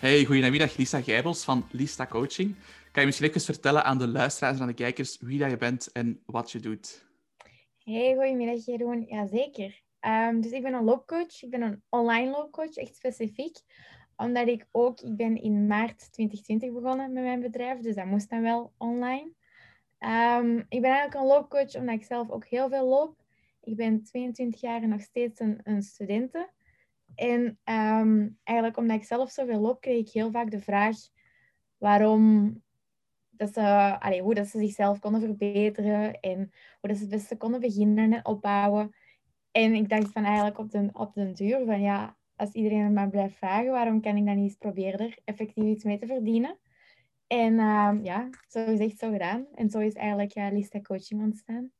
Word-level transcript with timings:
Hey, 0.00 0.24
goedemiddag 0.24 0.76
Lisa 0.76 1.00
Gijbels 1.00 1.44
van 1.44 1.66
Lista 1.70 2.06
Coaching. 2.06 2.54
Kan 2.92 3.00
je 3.02 3.06
misschien 3.06 3.28
even 3.28 3.40
vertellen 3.40 3.84
aan 3.84 3.98
de 3.98 4.08
luisteraars 4.08 4.56
en 4.56 4.62
aan 4.62 4.68
de 4.68 4.74
kijkers 4.74 5.18
wie 5.20 5.38
dat 5.38 5.50
je 5.50 5.56
bent 5.56 5.92
en 5.92 6.22
wat 6.26 6.52
je 6.52 6.60
doet? 6.60 7.06
Hey, 7.78 8.14
goedemiddag 8.14 8.64
Jeroen. 8.64 9.04
Jazeker. 9.08 9.82
Um, 10.00 10.40
dus 10.40 10.50
ik 10.50 10.62
ben 10.62 10.74
een 10.74 10.84
loopcoach. 10.84 11.42
Ik 11.42 11.50
ben 11.50 11.62
een 11.62 11.82
online 11.88 12.30
loopcoach, 12.30 12.74
echt 12.74 12.96
specifiek. 12.96 13.56
Omdat 14.16 14.48
ik 14.48 14.66
ook, 14.70 15.00
ik 15.00 15.16
ben 15.16 15.42
in 15.42 15.66
maart 15.66 16.12
2020 16.12 16.72
begonnen 16.72 17.12
met 17.12 17.22
mijn 17.22 17.40
bedrijf, 17.40 17.78
dus 17.78 17.94
dat 17.94 18.04
moest 18.04 18.30
dan 18.30 18.42
wel 18.42 18.72
online. 18.78 19.32
Um, 19.98 20.58
ik 20.58 20.80
ben 20.80 20.90
eigenlijk 20.90 21.14
een 21.14 21.26
loopcoach 21.26 21.74
omdat 21.74 21.94
ik 21.94 22.04
zelf 22.04 22.30
ook 22.30 22.46
heel 22.46 22.68
veel 22.68 22.88
loop. 22.88 23.22
Ik 23.60 23.76
ben 23.76 24.02
22 24.02 24.60
jaar 24.60 24.82
en 24.82 24.88
nog 24.88 25.00
steeds 25.00 25.40
een, 25.40 25.60
een 25.62 25.82
studente. 25.82 26.48
En 27.14 27.40
um, 27.64 28.38
eigenlijk 28.42 28.78
omdat 28.78 28.96
ik 28.96 29.04
zelf 29.04 29.30
zoveel 29.30 29.60
loop, 29.60 29.80
kreeg 29.80 30.06
ik 30.06 30.12
heel 30.12 30.30
vaak 30.30 30.50
de 30.50 30.60
vraag 30.60 30.96
waarom 31.78 32.54
dat 33.30 33.52
ze, 33.52 33.96
allee, 34.00 34.22
hoe 34.22 34.34
dat 34.34 34.46
ze 34.46 34.58
zichzelf 34.58 34.98
konden 34.98 35.20
verbeteren 35.20 36.20
en 36.20 36.38
hoe 36.80 36.88
dat 36.88 36.96
ze 36.96 37.02
het 37.02 37.12
beste 37.12 37.36
konden 37.36 37.60
beginnen 37.60 38.12
en 38.12 38.26
opbouwen. 38.26 38.94
En 39.50 39.74
ik 39.74 39.88
dacht 39.88 40.12
van 40.12 40.24
eigenlijk 40.24 40.58
op 40.58 40.70
den, 40.70 40.94
op 40.94 41.14
den 41.14 41.34
duur 41.34 41.64
van 41.64 41.80
ja, 41.80 42.16
als 42.36 42.52
iedereen 42.52 42.84
het 42.84 42.92
maar 42.92 43.10
blijft 43.10 43.36
vragen, 43.36 43.70
waarom 43.70 44.00
kan 44.00 44.16
ik 44.16 44.26
dan 44.26 44.34
niet 44.34 44.44
eens 44.44 44.56
proberen 44.56 45.00
er 45.00 45.18
effectief 45.24 45.64
iets 45.64 45.84
mee 45.84 45.98
te 45.98 46.06
verdienen? 46.06 46.58
En 47.26 47.52
uh, 47.52 47.92
ja, 48.02 48.28
zo 48.48 48.64
is 48.64 48.96
zo 48.96 49.10
gedaan. 49.10 49.46
En 49.54 49.70
zo 49.70 49.78
is 49.78 49.94
eigenlijk 49.94 50.36
uh, 50.36 50.48
Lista 50.50 50.80
Coaching 50.80 51.22
ontstaan. 51.22 51.70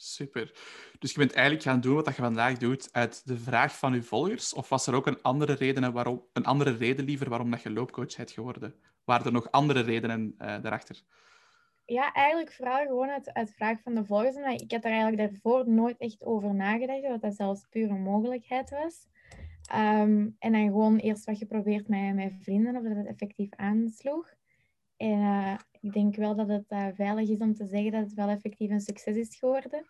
Super. 0.00 0.52
Dus 0.98 1.12
je 1.12 1.18
bent 1.18 1.32
eigenlijk 1.32 1.64
gaan 1.64 1.80
doen 1.80 1.94
wat 1.94 2.06
je 2.06 2.22
vandaag 2.22 2.56
doet 2.56 2.88
uit 2.92 3.26
de 3.26 3.38
vraag 3.38 3.78
van 3.78 3.94
je 3.94 4.02
volgers? 4.02 4.54
Of 4.54 4.68
was 4.68 4.86
er 4.86 4.94
ook 4.94 5.06
een 5.06 5.22
andere 5.22 5.52
reden, 5.52 5.92
waarom, 5.92 6.26
een 6.32 6.44
andere 6.44 6.76
reden 6.76 7.04
liever 7.04 7.28
waarom 7.28 7.50
dat 7.50 7.62
je 7.62 7.70
loopcoach 7.70 8.16
bent 8.16 8.30
geworden? 8.30 8.74
Waren 9.04 9.26
er 9.26 9.32
nog 9.32 9.50
andere 9.50 9.80
redenen 9.80 10.34
uh, 10.38 10.62
daarachter? 10.62 11.02
Ja, 11.84 12.12
eigenlijk 12.12 12.52
vooral 12.52 12.86
gewoon 12.86 13.08
uit, 13.08 13.32
uit 13.32 13.54
vraag 13.54 13.80
van 13.82 13.94
de 13.94 14.04
volgers. 14.04 14.36
ik 14.62 14.72
had 14.72 14.84
er 14.84 14.90
eigenlijk 14.90 15.30
daarvoor 15.30 15.68
nooit 15.68 15.98
echt 15.98 16.24
over 16.24 16.54
nagedacht, 16.54 17.02
dat 17.02 17.20
dat 17.20 17.34
zelfs 17.34 17.66
puur 17.70 17.90
een 17.90 18.02
mogelijkheid 18.02 18.70
was. 18.70 19.06
Um, 19.74 20.36
en 20.38 20.52
dan 20.52 20.64
gewoon 20.64 20.96
eerst 20.96 21.24
wat 21.24 21.38
geprobeerd 21.38 21.88
met 21.88 22.14
mijn 22.14 22.38
vrienden, 22.42 22.76
of 22.76 22.82
dat 22.82 22.96
het 22.96 23.06
effectief 23.06 23.50
aansloeg. 23.56 24.37
En 24.98 25.18
uh, 25.18 25.58
ik 25.80 25.92
denk 25.92 26.16
wel 26.16 26.36
dat 26.36 26.48
het 26.48 26.64
uh, 26.68 26.86
veilig 26.94 27.28
is 27.28 27.38
om 27.38 27.54
te 27.54 27.66
zeggen 27.66 27.92
dat 27.92 28.00
het 28.00 28.14
wel 28.14 28.28
effectief 28.28 28.70
een 28.70 28.80
succes 28.80 29.16
is 29.16 29.36
geworden. 29.36 29.84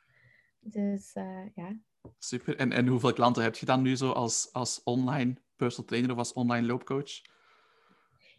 Dus 0.60 1.14
uh, 1.14 1.46
ja. 1.54 1.76
Super. 2.18 2.56
En, 2.56 2.72
en 2.72 2.86
hoeveel 2.86 3.12
klanten 3.12 3.42
heb 3.42 3.54
je 3.54 3.66
dan 3.66 3.82
nu 3.82 3.96
zo 3.96 4.10
als, 4.10 4.48
als 4.52 4.82
online 4.84 5.36
personal 5.56 5.86
trainer 5.86 6.10
of 6.12 6.18
als 6.18 6.32
online 6.32 6.66
loopcoach? 6.66 7.22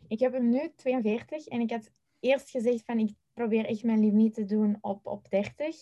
Ik 0.07 0.19
heb 0.19 0.33
er 0.33 0.43
nu 0.43 0.71
42 0.75 1.47
en 1.47 1.59
ik 1.59 1.71
had 1.71 1.91
eerst 2.19 2.49
gezegd 2.49 2.85
van 2.85 2.99
ik 2.99 3.13
probeer 3.33 3.65
echt 3.65 3.83
mijn 3.83 3.99
limiet 3.99 4.33
te 4.33 4.45
doen 4.45 4.77
op, 4.81 5.05
op 5.05 5.29
30. 5.29 5.75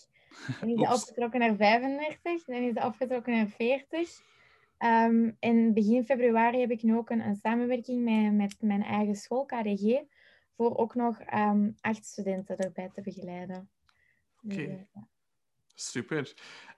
En 0.62 0.70
is 0.80 0.86
afgetrokken 0.86 1.40
naar 1.40 1.56
35, 1.56 2.46
dan 2.46 2.56
is 2.56 2.70
het 2.70 2.78
afgetrokken 2.78 3.34
naar 3.34 3.48
40. 3.48 4.26
Um, 4.80 5.38
en 5.40 5.74
begin 5.74 6.06
februari 6.06 6.60
heb 6.60 6.72
ik 6.72 6.84
nu 6.84 6.96
ook 6.96 7.10
een, 7.10 7.26
een 7.26 7.36
samenwerking 7.36 8.04
met, 8.04 8.34
met 8.34 8.56
mijn 8.62 8.84
eigen 8.84 9.16
school, 9.16 9.46
KDG, 9.46 10.02
voor 10.58 10.78
ook 10.78 10.96
nog 10.96 11.20
um, 11.34 11.76
acht 11.82 12.06
studenten 12.06 12.58
erbij 12.58 12.90
te 12.94 13.02
begeleiden. 13.02 13.70
Dus, 14.42 14.54
Oké, 14.56 14.64
okay. 14.64 14.76
Eh, 14.76 14.82
ja. 14.94 15.08
super. 15.76 16.34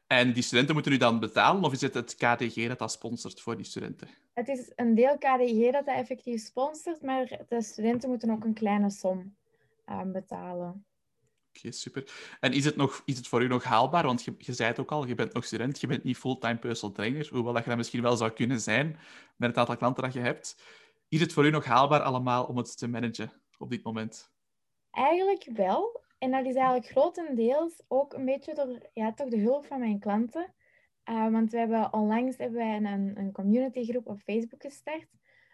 En 0.07 0.33
die 0.33 0.43
studenten 0.43 0.73
moeten 0.73 0.91
u 0.91 0.97
dan 0.97 1.19
betalen, 1.19 1.63
of 1.63 1.73
is 1.73 1.81
het 1.81 1.93
het 1.93 2.15
KDG 2.15 2.67
dat 2.67 2.79
dat 2.79 2.91
sponsort 2.91 3.41
voor 3.41 3.55
die 3.55 3.65
studenten? 3.65 4.07
Het 4.33 4.47
is 4.47 4.71
een 4.75 4.95
deel 4.95 5.17
KDG 5.17 5.71
dat 5.71 5.85
dat 5.85 5.95
effectief 5.95 6.41
sponsort, 6.41 7.01
maar 7.01 7.39
de 7.47 7.61
studenten 7.61 8.09
moeten 8.09 8.29
ook 8.29 8.43
een 8.43 8.53
kleine 8.53 8.89
som 8.89 9.35
um, 9.89 10.11
betalen. 10.11 10.69
Oké, 10.69 11.57
okay, 11.57 11.71
super. 11.71 12.11
En 12.39 12.53
is 12.53 12.65
het, 12.65 12.75
nog, 12.75 13.01
is 13.05 13.17
het 13.17 13.27
voor 13.27 13.43
u 13.43 13.47
nog 13.47 13.63
haalbaar? 13.63 14.03
Want 14.03 14.23
je, 14.23 14.33
je 14.37 14.53
zei 14.53 14.69
het 14.69 14.79
ook 14.79 14.91
al, 14.91 15.07
je 15.07 15.15
bent 15.15 15.33
nog 15.33 15.45
student, 15.45 15.81
je 15.81 15.87
bent 15.87 16.03
niet 16.03 16.17
fulltime 16.17 16.57
personal 16.57 16.95
trainer, 16.95 17.29
hoewel 17.31 17.53
dat 17.53 17.63
je 17.63 17.69
dat 17.69 17.77
misschien 17.77 18.01
wel 18.01 18.17
zou 18.17 18.31
kunnen 18.31 18.59
zijn 18.59 18.99
met 19.35 19.49
het 19.49 19.57
aantal 19.57 19.77
klanten 19.77 20.03
dat 20.03 20.13
je 20.13 20.19
hebt. 20.19 20.61
Is 21.07 21.21
het 21.21 21.33
voor 21.33 21.45
u 21.45 21.49
nog 21.49 21.65
haalbaar 21.65 22.01
allemaal 22.01 22.45
om 22.45 22.57
het 22.57 22.77
te 22.77 22.87
managen 22.87 23.31
op 23.59 23.69
dit 23.69 23.83
moment? 23.83 24.31
Eigenlijk 24.91 25.49
wel. 25.53 26.01
En 26.17 26.31
dat 26.31 26.45
is 26.45 26.55
eigenlijk 26.55 26.87
grotendeels 26.87 27.83
ook 27.87 28.13
een 28.13 28.25
beetje 28.25 28.53
door 28.53 28.89
ja, 28.93 29.13
toch 29.13 29.29
de 29.29 29.39
hulp 29.39 29.65
van 29.65 29.79
mijn 29.79 29.99
klanten. 29.99 30.53
Uh, 31.09 31.31
want 31.31 31.51
we 31.51 31.57
hebben 31.57 31.93
onlangs 31.93 32.37
hebben 32.37 32.57
wij 32.57 32.75
een, 32.75 33.17
een 33.19 33.31
communitygroep 33.31 34.07
op 34.07 34.19
Facebook 34.19 34.61
gestart, 34.61 35.07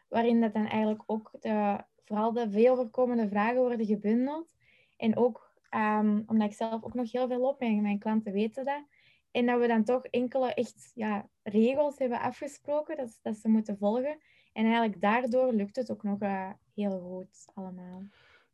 waarin 0.07 0.41
dat 0.41 0.53
dan 0.53 0.65
eigenlijk 0.65 1.03
ook 1.05 1.31
de, 1.39 1.83
vooral 2.03 2.33
de 2.33 2.49
veel 2.49 2.75
voorkomende 2.75 3.27
vragen 3.27 3.61
worden 3.61 3.85
gebundeld. 3.85 4.53
En 4.97 5.17
ook 5.17 5.53
um, 5.75 6.23
omdat 6.27 6.49
ik 6.49 6.55
zelf 6.55 6.83
ook 6.83 6.93
nog 6.93 7.11
heel 7.11 7.27
veel 7.27 7.47
op 7.47 7.61
en 7.61 7.81
mijn 7.81 7.99
klanten 7.99 8.33
weten 8.33 8.65
dat. 8.65 8.83
En 9.31 9.45
dat 9.45 9.59
we 9.59 9.67
dan 9.67 9.83
toch 9.83 10.05
enkele 10.05 10.53
echt 10.53 10.91
ja, 10.93 11.29
regels 11.43 11.97
hebben 11.97 12.19
afgesproken 12.19 13.09
dat, 13.21 13.37
ze 13.37 13.47
moeten 13.47 13.77
volgen. 13.77 14.17
En 14.53 14.63
eigenlijk 14.63 15.01
daardoor 15.01 15.53
lukt 15.53 15.75
het 15.75 15.91
ook 15.91 16.03
nog 16.03 16.21
uh, 16.21 16.49
heel 16.75 16.99
goed 16.99 17.45
allemaal. 17.53 18.03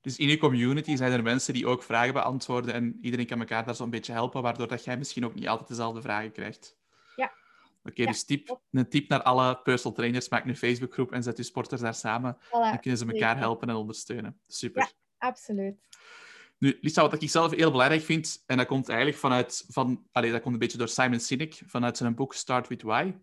Dus 0.02 0.18
in 0.18 0.28
je 0.28 0.38
community 0.38 0.96
zijn 0.96 1.12
er 1.12 1.24
mensen 1.24 1.54
die 1.54 1.68
ook 1.68 1.84
vragen 1.84 2.14
beantwoorden 2.14 2.74
en 2.74 2.98
iedereen 3.02 3.26
kan 3.26 3.40
elkaar 3.40 3.66
daar 3.66 3.76
zo'n 3.76 3.90
beetje 3.90 4.12
helpen, 4.12 4.42
waardoor 4.42 4.68
dat 4.68 4.84
jij 4.84 4.98
misschien 4.98 5.26
ook 5.26 5.34
niet 5.34 5.48
altijd 5.48 5.68
dezelfde 5.68 6.02
vragen 6.02 6.32
krijgt. 6.32 6.78
Ja. 7.16 7.34
Oké, 7.84 8.06
dus 8.06 8.24
tip, 8.24 8.60
een 8.72 8.90
tip 8.90 9.10
naar 9.10 9.22
alle 9.22 9.60
personal 9.64 9.98
trainers. 9.98 10.30
Maak 10.30 10.46
een 10.46 10.56
Facebookgroep 10.56 11.12
en 11.12 11.24
zet 11.24 11.38
je 11.38 11.44
sporters 11.44 11.82
daar 11.82 11.94
samen. 11.94 12.38
Voilà, 12.38 12.50
dan 12.50 12.80
kunnen 12.80 13.00
ze 13.00 13.06
elkaar 13.06 13.38
helpen 13.38 13.70
en 13.70 13.76
ondersteunen. 13.76 14.40
Super. 14.48 14.82
Ja, 14.82 15.28
absoluut. 15.28 15.76
Nu, 16.58 16.78
Lisa, 16.82 17.02
wat 17.02 17.22
ik 17.22 17.30
zelf 17.30 17.52
heel 17.52 17.72
belangrijk 17.72 18.02
vind, 18.02 18.44
en 18.46 18.58
dat 18.58 18.68
komt 18.68 18.90
eigenlijk 18.90 19.20
vanuit, 19.20 19.66
van, 19.68 20.08
allez, 20.12 20.32
dat 20.32 20.42
komt 20.42 20.54
een 20.54 20.60
beetje 20.60 20.78
door 20.78 20.88
Simon 20.88 21.20
Sinek, 21.20 21.62
vanuit 21.66 21.98
zijn 21.98 22.16
boek 22.16 22.34
Start 22.34 22.68
With 22.68 22.82
Why. 22.82 23.14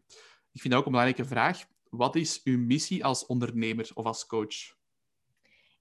Ik 0.53 0.61
vind 0.61 0.71
dat 0.71 0.79
ook 0.79 0.87
een 0.87 0.93
belangrijke 0.93 1.25
vraag. 1.25 1.65
Wat 1.91 2.17
is 2.17 2.41
uw 2.45 2.59
missie 2.59 3.05
als 3.05 3.27
ondernemer 3.27 3.91
of 3.95 4.05
als 4.05 4.27
coach? 4.27 4.77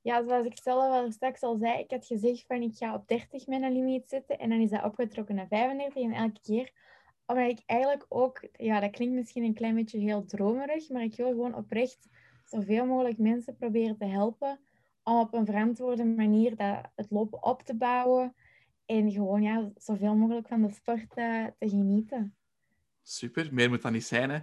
Ja, 0.08 0.24
zoals 0.24 0.46
ik 0.46 0.60
zelf 0.64 0.92
al 0.92 1.12
straks 1.12 1.42
al 1.42 1.58
zei, 1.58 1.80
ik 1.80 1.92
had 1.92 2.06
gezegd 2.06 2.46
van 2.48 2.62
ik 2.62 2.76
ga 2.76 2.94
op 2.94 3.08
30 3.08 3.48
mijn 3.48 3.74
limiet 3.74 4.10
zitten 4.10 4.40
en 4.40 4.50
dan 4.50 4.60
is 4.60 4.70
dat 4.70 4.84
opgetrokken 4.84 5.36
naar 5.36 5.48
35 5.48 6.04
en 6.04 6.14
elke 6.14 6.40
keer 6.42 6.72
omdat 7.26 7.50
ik 7.50 7.64
eigenlijk 7.66 8.06
ook, 8.10 8.48
ja, 8.52 8.80
dat 8.80 8.92
klinkt 8.92 9.16
misschien 9.16 9.44
een 9.44 9.54
klein 9.54 9.76
beetje 9.76 10.00
heel 10.00 10.26
dromerig, 10.26 10.90
maar 10.90 11.02
ik 11.02 11.16
wil 11.16 11.28
gewoon 11.30 11.56
oprecht 11.56 12.08
zoveel 12.46 12.86
mogelijk 12.86 13.18
mensen 13.18 13.56
proberen 13.56 13.98
te 13.98 14.06
helpen 14.06 14.60
om 15.04 15.20
op 15.20 15.34
een 15.34 15.46
verantwoorde 15.46 16.06
manier 16.06 16.56
dat, 16.56 16.92
het 16.96 17.08
lopen 17.10 17.44
op 17.44 17.64
te 17.64 17.76
bouwen 17.76 18.36
en 18.86 19.12
gewoon 19.12 19.42
ja, 19.42 19.72
zoveel 19.76 20.16
mogelijk 20.16 20.48
van 20.48 20.62
de 20.62 20.70
sport 20.70 21.10
te, 21.10 21.54
te 21.58 21.70
genieten. 21.70 22.36
Super, 23.04 23.54
meer 23.54 23.70
moet 23.70 23.82
dat 23.82 23.92
niet 23.92 24.06
zijn, 24.06 24.30
hè? 24.30 24.40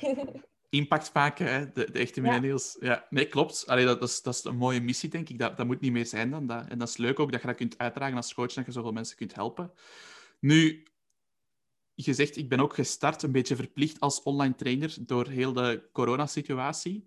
impact 0.74 1.14
maken, 1.14 1.52
hè? 1.52 1.72
De, 1.72 1.90
de 1.90 1.98
echte 1.98 2.20
millennials. 2.20 2.76
Ja. 2.80 2.88
ja. 2.88 3.06
nee, 3.10 3.28
klopt. 3.28 3.66
Allee, 3.66 3.84
dat, 3.84 4.00
dat, 4.00 4.08
is, 4.08 4.22
dat 4.22 4.34
is 4.34 4.44
een 4.44 4.56
mooie 4.56 4.80
missie, 4.80 5.08
denk 5.08 5.28
ik. 5.28 5.38
Dat, 5.38 5.56
dat 5.56 5.66
moet 5.66 5.80
niet 5.80 5.92
meer 5.92 6.06
zijn 6.06 6.30
dan 6.30 6.46
dat. 6.46 6.68
En 6.68 6.78
dat 6.78 6.88
is 6.88 6.96
leuk 6.96 7.18
ook 7.18 7.32
dat 7.32 7.40
je 7.40 7.46
dat 7.46 7.56
kunt 7.56 7.78
uitdragen 7.78 8.16
als 8.16 8.34
coach, 8.34 8.52
dat 8.52 8.66
je 8.66 8.72
zoveel 8.72 8.92
mensen 8.92 9.16
kunt 9.16 9.34
helpen. 9.34 9.72
Nu, 10.40 10.86
je 11.94 12.14
zegt, 12.14 12.36
ik 12.36 12.48
ben 12.48 12.60
ook 12.60 12.74
gestart, 12.74 13.22
een 13.22 13.32
beetje 13.32 13.56
verplicht 13.56 14.00
als 14.00 14.22
online 14.22 14.54
trainer 14.54 14.96
door 15.00 15.28
heel 15.28 15.52
de 15.52 15.88
coronasituatie. 15.92 17.06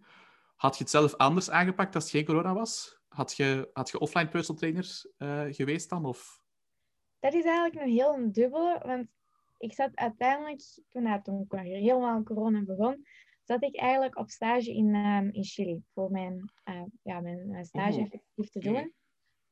Had 0.56 0.78
je 0.78 0.84
het 0.84 0.92
zelf 0.92 1.16
anders 1.16 1.50
aangepakt 1.50 1.96
als 1.96 2.04
het 2.04 2.14
geen 2.14 2.26
corona 2.26 2.54
was? 2.54 3.00
Had 3.08 3.36
je, 3.36 3.70
had 3.74 3.90
je 3.90 4.00
offline 4.00 4.28
personal 4.28 4.60
trainer 4.60 5.02
uh, 5.18 5.54
geweest 5.54 5.90
dan? 5.90 6.06
Of? 6.06 6.42
Dat 7.20 7.34
is 7.34 7.44
eigenlijk 7.44 7.86
een 7.86 7.92
heel 7.92 8.32
dubbele, 8.32 8.82
want 8.86 9.08
ik 9.58 9.74
zat 9.74 9.96
uiteindelijk, 9.96 10.62
toen, 10.90 11.22
toen 11.24 11.60
helemaal 11.60 12.24
corona 12.24 12.64
begon, 12.64 13.06
zat 13.48 13.64
ik 13.64 13.76
eigenlijk 13.76 14.18
op 14.18 14.30
stage 14.30 14.74
in, 14.74 14.96
um, 14.96 15.30
in 15.32 15.44
Chili 15.44 15.84
voor 15.94 16.12
mijn, 16.12 16.52
uh, 16.70 16.84
ja, 17.02 17.20
mijn 17.20 17.66
stage 17.66 17.98
oh, 17.98 18.04
effectief 18.04 18.50
te 18.50 18.60
doen. 18.60 18.94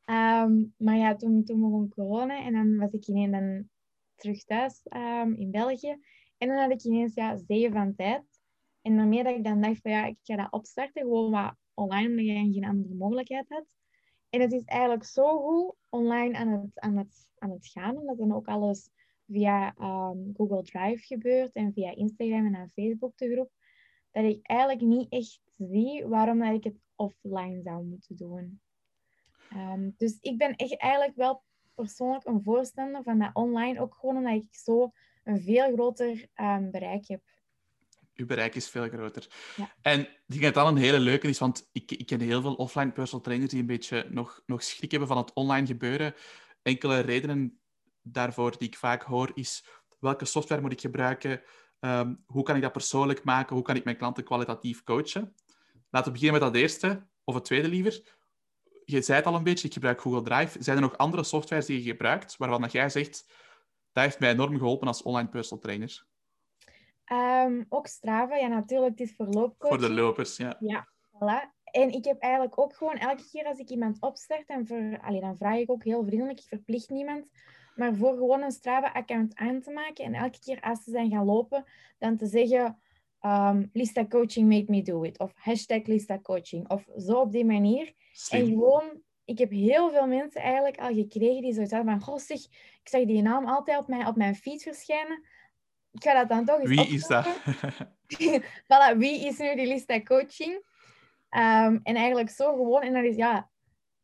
Um, 0.06 0.74
maar 0.78 0.98
ja, 0.98 1.16
toen, 1.16 1.44
toen 1.44 1.60
begon 1.60 1.90
corona 1.90 2.44
en 2.44 2.54
dan 2.54 2.78
was 2.78 2.92
ik 2.92 3.08
ineens 3.08 3.32
dan 3.32 3.70
terug 4.16 4.44
thuis 4.44 4.82
um, 4.96 5.34
in 5.34 5.52
België. 5.52 5.98
En 6.38 6.48
dan 6.48 6.58
had 6.58 6.72
ik 6.72 6.84
ineens 6.84 7.14
ja, 7.14 7.38
zeven 7.38 7.72
van 7.72 7.96
tijd. 7.96 8.24
En 8.82 8.98
daarmee 8.98 9.24
dat 9.24 9.36
ik 9.36 9.44
dan 9.44 9.62
dacht 9.62 9.82
van 9.82 9.92
ja, 9.92 10.06
ik 10.06 10.18
ga 10.24 10.36
dat 10.36 10.52
opstarten, 10.52 11.02
gewoon 11.02 11.32
wat 11.32 11.56
online, 11.74 12.10
omdat 12.10 12.26
je 12.26 12.34
geen 12.34 12.66
andere 12.66 12.94
mogelijkheid 12.94 13.46
had. 13.50 13.66
En 14.30 14.42
het 14.42 14.52
is 14.52 14.64
eigenlijk 14.64 15.04
zo 15.04 15.38
goed 15.38 15.76
online 15.90 16.38
aan 16.38 16.48
het, 16.48 16.80
aan 16.80 16.98
het, 16.98 17.30
aan 17.38 17.52
het 17.52 17.68
gaan, 17.68 17.98
omdat 17.98 18.18
dan 18.18 18.34
ook 18.34 18.48
alles 18.48 18.90
via 19.28 19.76
um, 19.78 20.34
Google 20.34 20.64
Drive 20.64 21.06
gebeurt 21.06 21.52
en 21.54 21.74
via 21.74 21.96
Instagram 21.96 22.56
en 22.56 22.70
Facebook 22.70 23.18
de 23.18 23.32
groep 23.32 23.52
dat 24.16 24.24
ik 24.24 24.40
eigenlijk 24.48 24.82
niet 24.82 25.12
echt 25.12 25.42
zie 25.58 26.06
waarom 26.06 26.40
dat 26.40 26.54
ik 26.54 26.64
het 26.64 26.80
offline 26.96 27.62
zou 27.62 27.84
moeten 27.84 28.16
doen. 28.16 28.62
Um, 29.54 29.94
dus 29.98 30.18
ik 30.22 30.38
ben 30.38 30.56
echt 30.56 30.78
eigenlijk 30.78 31.16
wel 31.16 31.44
persoonlijk 31.74 32.26
een 32.26 32.44
voorstander 32.44 33.04
van 33.04 33.20
dat 33.20 33.30
online, 33.34 33.80
ook 33.80 33.96
gewoon 33.96 34.18
omdat 34.18 34.34
ik 34.34 34.56
zo 34.56 34.92
een 35.24 35.42
veel 35.42 35.74
groter 35.74 36.28
um, 36.36 36.72
bereik 36.72 37.08
heb. 37.08 37.22
je 38.14 38.26
bereik 38.26 38.56
is 38.56 38.70
veel 38.70 38.88
groter. 38.88 39.28
Ja. 39.56 39.76
En 39.82 40.00
ik 40.00 40.24
denk 40.26 40.44
dat 40.44 40.54
dat 40.54 40.68
een 40.68 40.78
hele 40.78 41.00
leuke 41.00 41.28
is, 41.28 41.40
want 41.40 41.70
ik, 41.72 41.92
ik 41.92 42.06
ken 42.06 42.20
heel 42.20 42.42
veel 42.42 42.56
offline 42.56 42.92
personal 42.92 43.24
trainers 43.24 43.52
die 43.52 43.60
een 43.60 43.66
beetje 43.66 44.08
nog, 44.10 44.42
nog 44.46 44.64
schrik 44.64 44.92
hebben 44.92 45.08
van 45.08 45.18
het 45.18 45.34
online 45.34 45.68
gebeuren. 45.68 46.14
Enkele 46.62 47.00
redenen 47.00 47.60
daarvoor 48.02 48.58
die 48.58 48.68
ik 48.68 48.78
vaak 48.78 49.04
hoor 49.04 49.32
is 49.34 49.66
welke 50.00 50.26
software 50.26 50.62
moet 50.62 50.72
ik 50.72 50.82
gebruiken? 50.82 51.42
Um, 51.80 52.24
hoe 52.26 52.44
kan 52.44 52.56
ik 52.56 52.62
dat 52.62 52.72
persoonlijk 52.72 53.24
maken? 53.24 53.56
Hoe 53.56 53.64
kan 53.64 53.76
ik 53.76 53.84
mijn 53.84 53.98
klanten 53.98 54.24
kwalitatief 54.24 54.84
coachen? 54.84 55.36
Laten 55.90 56.12
we 56.12 56.20
beginnen 56.20 56.42
met 56.42 56.54
dat 56.54 56.62
eerste, 56.62 57.08
of 57.24 57.36
het 57.36 57.46
tweede 57.46 57.68
liever. 57.68 58.18
Je 58.86 59.02
zei 59.02 59.18
het 59.18 59.28
al 59.28 59.36
een 59.36 59.44
beetje, 59.44 59.68
ik 59.68 59.74
gebruik 59.74 60.02
Google 60.02 60.22
Drive. 60.22 60.64
Zijn 60.64 60.76
er 60.76 60.82
nog 60.82 60.98
andere 60.98 61.24
softwares 61.24 61.66
die 61.66 61.84
je 61.84 61.90
gebruikt, 61.90 62.38
waarvan 62.38 62.62
dat 62.62 62.72
jij 62.72 62.90
zegt, 62.90 63.26
dat 63.92 64.04
heeft 64.04 64.20
mij 64.20 64.32
enorm 64.32 64.58
geholpen 64.58 64.88
als 64.88 65.02
online 65.02 65.30
personal 65.30 65.64
trainer? 65.64 66.06
Um, 67.12 67.66
ook 67.70 67.88
Strava, 67.88 68.36
ja 68.36 68.48
natuurlijk, 68.48 69.00
het 69.00 69.08
is 69.08 69.16
voor 69.16 69.28
loopcoach. 69.28 69.70
Voor 69.70 69.88
de 69.88 69.94
lopers, 69.94 70.38
ja. 70.38 70.58
Ja, 70.60 70.88
voilà. 71.12 71.54
En 71.64 71.92
ik 71.92 72.06
heb 72.06 72.20
eigenlijk 72.20 72.60
ook 72.60 72.76
gewoon 72.76 72.96
elke 72.98 73.30
keer 73.32 73.46
als 73.46 73.60
ik 73.60 73.70
iemand 73.70 74.02
opstart, 74.02 74.48
en 74.48 74.68
voor, 74.68 75.00
allee, 75.02 75.22
dan 75.22 75.38
vraag 75.38 75.58
ik 75.58 75.72
ook 75.72 75.84
heel 75.84 76.06
vriendelijk, 76.06 76.40
ik 76.40 76.48
verplicht 76.48 76.90
niemand, 76.90 77.28
maar 77.76 77.96
voor 77.96 78.14
gewoon 78.14 78.42
een 78.42 78.52
Strava-account 78.52 79.36
aan 79.36 79.62
te 79.62 79.72
maken 79.72 80.06
en 80.06 80.14
elke 80.14 80.40
keer 80.40 80.62
als 80.62 80.84
ze 80.84 80.92
zijn 80.92 81.12
gaan 81.12 81.26
lopen, 81.26 81.64
dan 81.98 82.18
te 82.18 82.26
zeggen, 82.26 82.80
um, 83.22 83.70
Lista 83.74 84.06
Coaching 84.06 84.50
made 84.50 84.66
me 84.68 84.82
do 84.82 85.04
it, 85.04 85.20
of 85.20 85.34
hashtag 85.36 85.86
Lista 85.86 86.20
Coaching, 86.20 86.70
of 86.70 86.86
zo 86.98 87.20
op 87.20 87.32
die 87.32 87.46
manier. 87.46 87.94
En 88.30 88.48
gewoon, 88.48 89.02
ik 89.26 89.38
heb 89.38 89.52
heel 89.52 89.92
veel 89.92 90.08
mensen 90.08 90.42
eigenlijk 90.42 90.78
al 90.78 90.94
gekregen 90.94 91.42
die 91.42 91.54
zoiets 91.54 91.72
hadden 91.72 91.92
van, 91.92 92.02
goh 92.02 92.20
zeg, 92.20 92.40
ik 92.82 92.90
zag 92.90 93.06
die 93.06 93.22
naam 93.22 93.46
altijd 93.46 93.80
op 93.80 93.88
mijn, 93.88 94.08
op 94.08 94.16
mijn 94.16 94.36
feed 94.36 94.62
verschijnen, 94.62 95.24
ik 95.92 96.04
ga 96.04 96.14
dat 96.14 96.30
dan 96.30 96.46
toch 96.46 96.60
eens 96.60 96.70
Wie 96.70 96.88
is 96.88 97.08
dat? 97.08 97.26
voilà, 98.68 98.98
wie 98.98 99.26
is 99.26 99.38
nu 99.38 99.56
die 99.56 99.68
Lista 99.68 100.02
Coaching? 100.02 100.54
Um, 101.30 101.80
en 101.84 101.96
eigenlijk 101.96 102.30
zo 102.30 102.56
gewoon, 102.56 102.82
en 102.82 102.94
dat 102.94 103.04
is, 103.04 103.16
ja, 103.16 103.50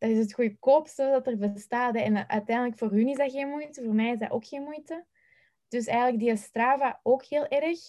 dat 0.01 0.09
is 0.09 0.17
het 0.17 0.33
goedkoopste 0.33 1.09
dat 1.11 1.27
er 1.27 1.37
bestaat. 1.37 1.95
En 1.95 2.29
uiteindelijk 2.29 2.77
voor 2.77 2.91
hun 2.91 3.07
is 3.07 3.17
dat 3.17 3.31
geen 3.31 3.47
moeite, 3.47 3.83
voor 3.83 3.93
mij 3.93 4.11
is 4.11 4.19
dat 4.19 4.31
ook 4.31 4.45
geen 4.45 4.63
moeite. 4.63 5.05
Dus 5.67 5.85
eigenlijk 5.85 6.19
die 6.19 6.35
Strava 6.35 6.99
ook 7.03 7.23
heel 7.23 7.47
erg, 7.47 7.79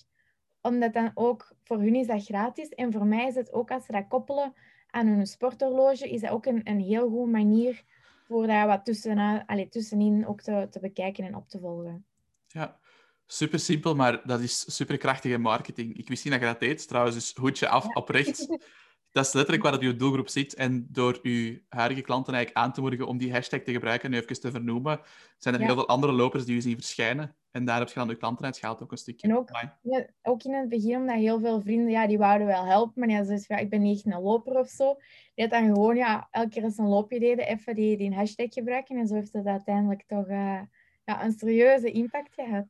omdat 0.60 0.92
dan 0.92 1.10
ook 1.14 1.52
voor 1.62 1.78
hun 1.78 1.94
is 1.94 2.06
dat 2.06 2.24
gratis. 2.24 2.68
En 2.68 2.92
voor 2.92 3.06
mij 3.06 3.26
is 3.26 3.34
het 3.34 3.52
ook 3.52 3.70
als 3.70 3.84
ze 3.84 3.92
dat 3.92 4.08
koppelen 4.08 4.54
aan 4.90 5.06
hun 5.06 5.26
sporthorloge, 5.26 6.10
is 6.10 6.20
dat 6.20 6.30
ook 6.30 6.46
een, 6.46 6.60
een 6.64 6.80
heel 6.80 7.08
goede 7.08 7.30
manier 7.30 7.82
voor 8.24 8.46
daar 8.46 8.66
wat 8.66 8.84
tussenin, 8.84 9.46
allez, 9.46 9.68
tussenin 9.70 10.26
ook 10.26 10.40
te, 10.40 10.66
te 10.70 10.80
bekijken 10.80 11.24
en 11.24 11.36
op 11.36 11.48
te 11.48 11.58
volgen. 11.58 12.06
Ja, 12.46 12.78
super 13.26 13.58
simpel, 13.58 13.94
maar 13.94 14.26
dat 14.26 14.40
is 14.40 14.76
super 14.76 14.96
krachtige 14.96 15.38
marketing. 15.38 15.96
Ik 15.96 16.08
wist 16.08 16.24
niet 16.24 16.32
dat 16.32 16.42
je 16.42 16.48
dat 16.48 16.60
deed. 16.60 16.88
Trouwens, 16.88 17.14
dus 17.16 17.34
hoedje 17.34 17.68
af, 17.68 17.86
oprecht. 17.86 18.46
Dat 19.12 19.26
is 19.26 19.32
letterlijk 19.32 19.64
waar 19.64 19.82
je 19.82 19.96
doelgroep 19.96 20.28
zit. 20.28 20.54
En 20.54 20.86
door 20.90 21.18
je 21.22 21.62
huidige 21.68 22.00
klanten 22.00 22.34
eigenlijk 22.34 22.64
aan 22.64 22.72
te 22.72 22.80
moedigen 22.80 23.06
om 23.06 23.18
die 23.18 23.32
hashtag 23.32 23.60
te 23.60 23.72
gebruiken 23.72 24.12
en 24.12 24.20
even 24.20 24.40
te 24.40 24.50
vernoemen, 24.50 25.00
zijn 25.38 25.54
er 25.54 25.60
heel 25.60 25.74
veel 25.74 25.88
andere 25.88 26.12
lopers 26.12 26.44
die 26.44 26.54
je 26.54 26.60
zien 26.60 26.74
verschijnen. 26.74 27.36
En 27.50 27.64
daar 27.64 27.78
heb 27.78 27.88
je 27.88 27.94
dan 27.94 28.08
de 28.08 28.16
klanten 28.16 28.68
ook 28.68 28.90
een 28.90 28.98
stukje. 28.98 29.28
En 29.28 29.36
ook, 29.36 29.48
ja, 29.82 30.06
ook 30.22 30.42
in 30.42 30.54
het 30.54 30.68
begin, 30.68 30.96
omdat 30.96 31.16
heel 31.16 31.40
veel 31.40 31.60
vrienden, 31.60 31.90
ja, 31.90 32.06
die 32.06 32.18
wouden 32.18 32.46
wel 32.46 32.64
helpen. 32.64 33.00
Maar 33.00 33.08
ja, 33.08 33.22
dus, 33.22 33.46
ja, 33.46 33.56
ik 33.56 33.70
ben 33.70 33.82
niet 33.82 34.04
echt 34.04 34.14
een 34.14 34.22
loper 34.22 34.58
of 34.58 34.68
zo. 34.68 34.94
Die 35.34 35.44
had 35.44 35.50
dan 35.50 35.74
gewoon, 35.74 35.96
ja, 35.96 36.28
elke 36.30 36.48
keer 36.48 36.62
als 36.62 36.78
een 36.78 36.88
loopje 36.88 37.20
deden, 37.20 37.46
even 37.46 37.74
die, 37.74 37.96
die 37.96 38.14
hashtag 38.14 38.52
gebruiken. 38.52 38.96
En 38.96 39.06
zo 39.06 39.14
heeft 39.14 39.32
het 39.32 39.46
uiteindelijk 39.46 40.04
toch 40.06 40.28
uh, 40.28 40.60
ja, 41.04 41.24
een 41.24 41.32
serieuze 41.32 41.90
impact 41.90 42.34
gehad. 42.34 42.66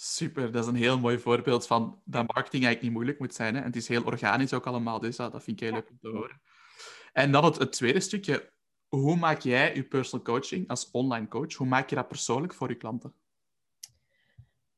Super, 0.00 0.52
dat 0.52 0.62
is 0.62 0.68
een 0.68 0.76
heel 0.76 0.98
mooi 0.98 1.18
voorbeeld 1.18 1.66
van 1.66 2.00
dat 2.04 2.26
marketing 2.34 2.64
eigenlijk 2.64 2.82
niet 2.82 2.92
moeilijk 2.92 3.18
moet 3.18 3.34
zijn. 3.34 3.54
Hè? 3.54 3.60
En 3.60 3.66
het 3.66 3.76
is 3.76 3.88
heel 3.88 4.04
organisch 4.04 4.52
ook 4.52 4.66
allemaal, 4.66 5.00
dus 5.00 5.16
dat, 5.16 5.32
dat 5.32 5.42
vind 5.42 5.60
ik 5.60 5.68
heel 5.68 5.74
leuk 5.76 5.90
om 5.90 5.98
te 5.98 6.08
horen. 6.08 6.40
En 7.12 7.32
dan 7.32 7.44
het, 7.44 7.58
het, 7.58 7.72
tweede 7.72 8.00
stukje. 8.00 8.52
Hoe 8.88 9.16
maak 9.16 9.40
jij 9.40 9.74
je 9.74 9.84
personal 9.84 10.24
coaching 10.24 10.68
als 10.68 10.90
online 10.90 11.28
coach? 11.28 11.54
Hoe 11.54 11.66
maak 11.66 11.88
je 11.88 11.94
dat 11.94 12.08
persoonlijk 12.08 12.54
voor 12.54 12.68
je 12.68 12.74
klanten? 12.74 13.14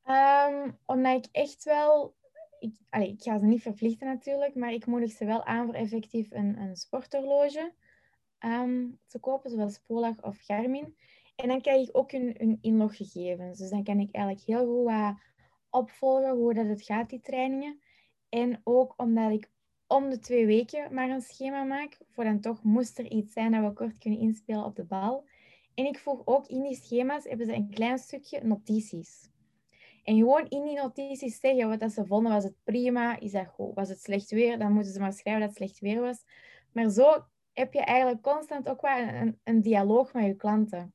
Um, 0.05 0.77
omdat 0.85 1.25
ik 1.25 1.31
echt 1.31 1.63
wel... 1.63 2.15
Ik, 2.59 2.75
allez, 2.89 3.09
ik 3.09 3.21
ga 3.21 3.39
ze 3.39 3.45
niet 3.45 3.61
verplichten 3.61 4.07
natuurlijk, 4.07 4.55
maar 4.55 4.71
ik 4.71 4.85
moedig 4.85 5.11
ze 5.11 5.25
wel 5.25 5.45
aan 5.45 5.65
voor 5.65 5.75
effectief 5.75 6.31
een, 6.31 6.57
een 6.57 6.75
sporthorloge 6.75 7.73
um, 8.39 8.99
te 9.07 9.19
kopen, 9.19 9.49
zoals 9.49 9.79
Polar 9.79 10.15
of 10.21 10.37
Garmin. 10.39 10.95
En 11.35 11.47
dan 11.47 11.61
krijg 11.61 11.87
ik 11.87 11.97
ook 11.97 12.11
hun, 12.11 12.57
inloggegevens. 12.61 13.57
Dus 13.57 13.69
dan 13.69 13.83
kan 13.83 13.99
ik 13.99 14.15
eigenlijk 14.15 14.45
heel 14.45 14.65
goed 14.65 15.19
opvolgen 15.69 16.35
hoe 16.35 16.53
dat 16.53 16.67
het 16.67 16.83
gaat, 16.83 17.09
die 17.09 17.21
trainingen. 17.21 17.79
En 18.29 18.61
ook 18.63 18.93
omdat 18.97 19.31
ik 19.31 19.51
om 19.87 20.09
de 20.09 20.19
twee 20.19 20.45
weken 20.45 20.93
maar 20.93 21.09
een 21.09 21.21
schema 21.21 21.63
maak, 21.63 21.97
voor 22.09 22.23
dan 22.23 22.39
toch 22.39 22.63
moest 22.63 22.99
er 22.99 23.05
iets 23.05 23.33
zijn 23.33 23.51
dat 23.51 23.63
we 23.63 23.73
kort 23.73 23.97
kunnen 23.97 24.19
inspelen 24.19 24.63
op 24.63 24.75
de 24.75 24.83
bal. 24.83 25.27
En 25.73 25.85
ik 25.85 25.99
voeg 25.99 26.21
ook 26.25 26.47
in 26.47 26.61
die 26.61 26.75
schema's, 26.75 27.23
hebben 27.23 27.45
ze 27.45 27.53
een 27.53 27.69
klein 27.69 27.97
stukje 27.97 28.43
notities. 28.43 29.29
En 30.03 30.17
gewoon 30.17 30.47
in 30.47 30.63
die 30.63 30.75
notities 30.75 31.39
zeggen 31.39 31.69
wat 31.69 31.79
dat 31.79 31.91
ze 31.91 32.05
vonden. 32.05 32.31
Was 32.31 32.43
het 32.43 32.63
prima? 32.63 33.19
Is 33.19 33.31
dat 33.31 33.47
goed? 33.47 33.75
Was 33.75 33.89
het 33.89 34.01
slecht 34.01 34.31
weer? 34.31 34.59
Dan 34.59 34.73
moeten 34.73 34.93
ze 34.93 34.99
maar 34.99 35.13
schrijven 35.13 35.41
dat 35.41 35.49
het 35.49 35.57
slecht 35.57 35.79
weer 35.79 36.01
was. 36.01 36.23
Maar 36.71 36.89
zo 36.89 37.25
heb 37.53 37.73
je 37.73 37.81
eigenlijk 37.81 38.21
constant 38.21 38.69
ook 38.69 38.81
wel 38.81 38.97
een, 38.97 39.39
een 39.43 39.61
dialoog 39.61 40.13
met 40.13 40.25
je 40.25 40.35
klanten 40.35 40.93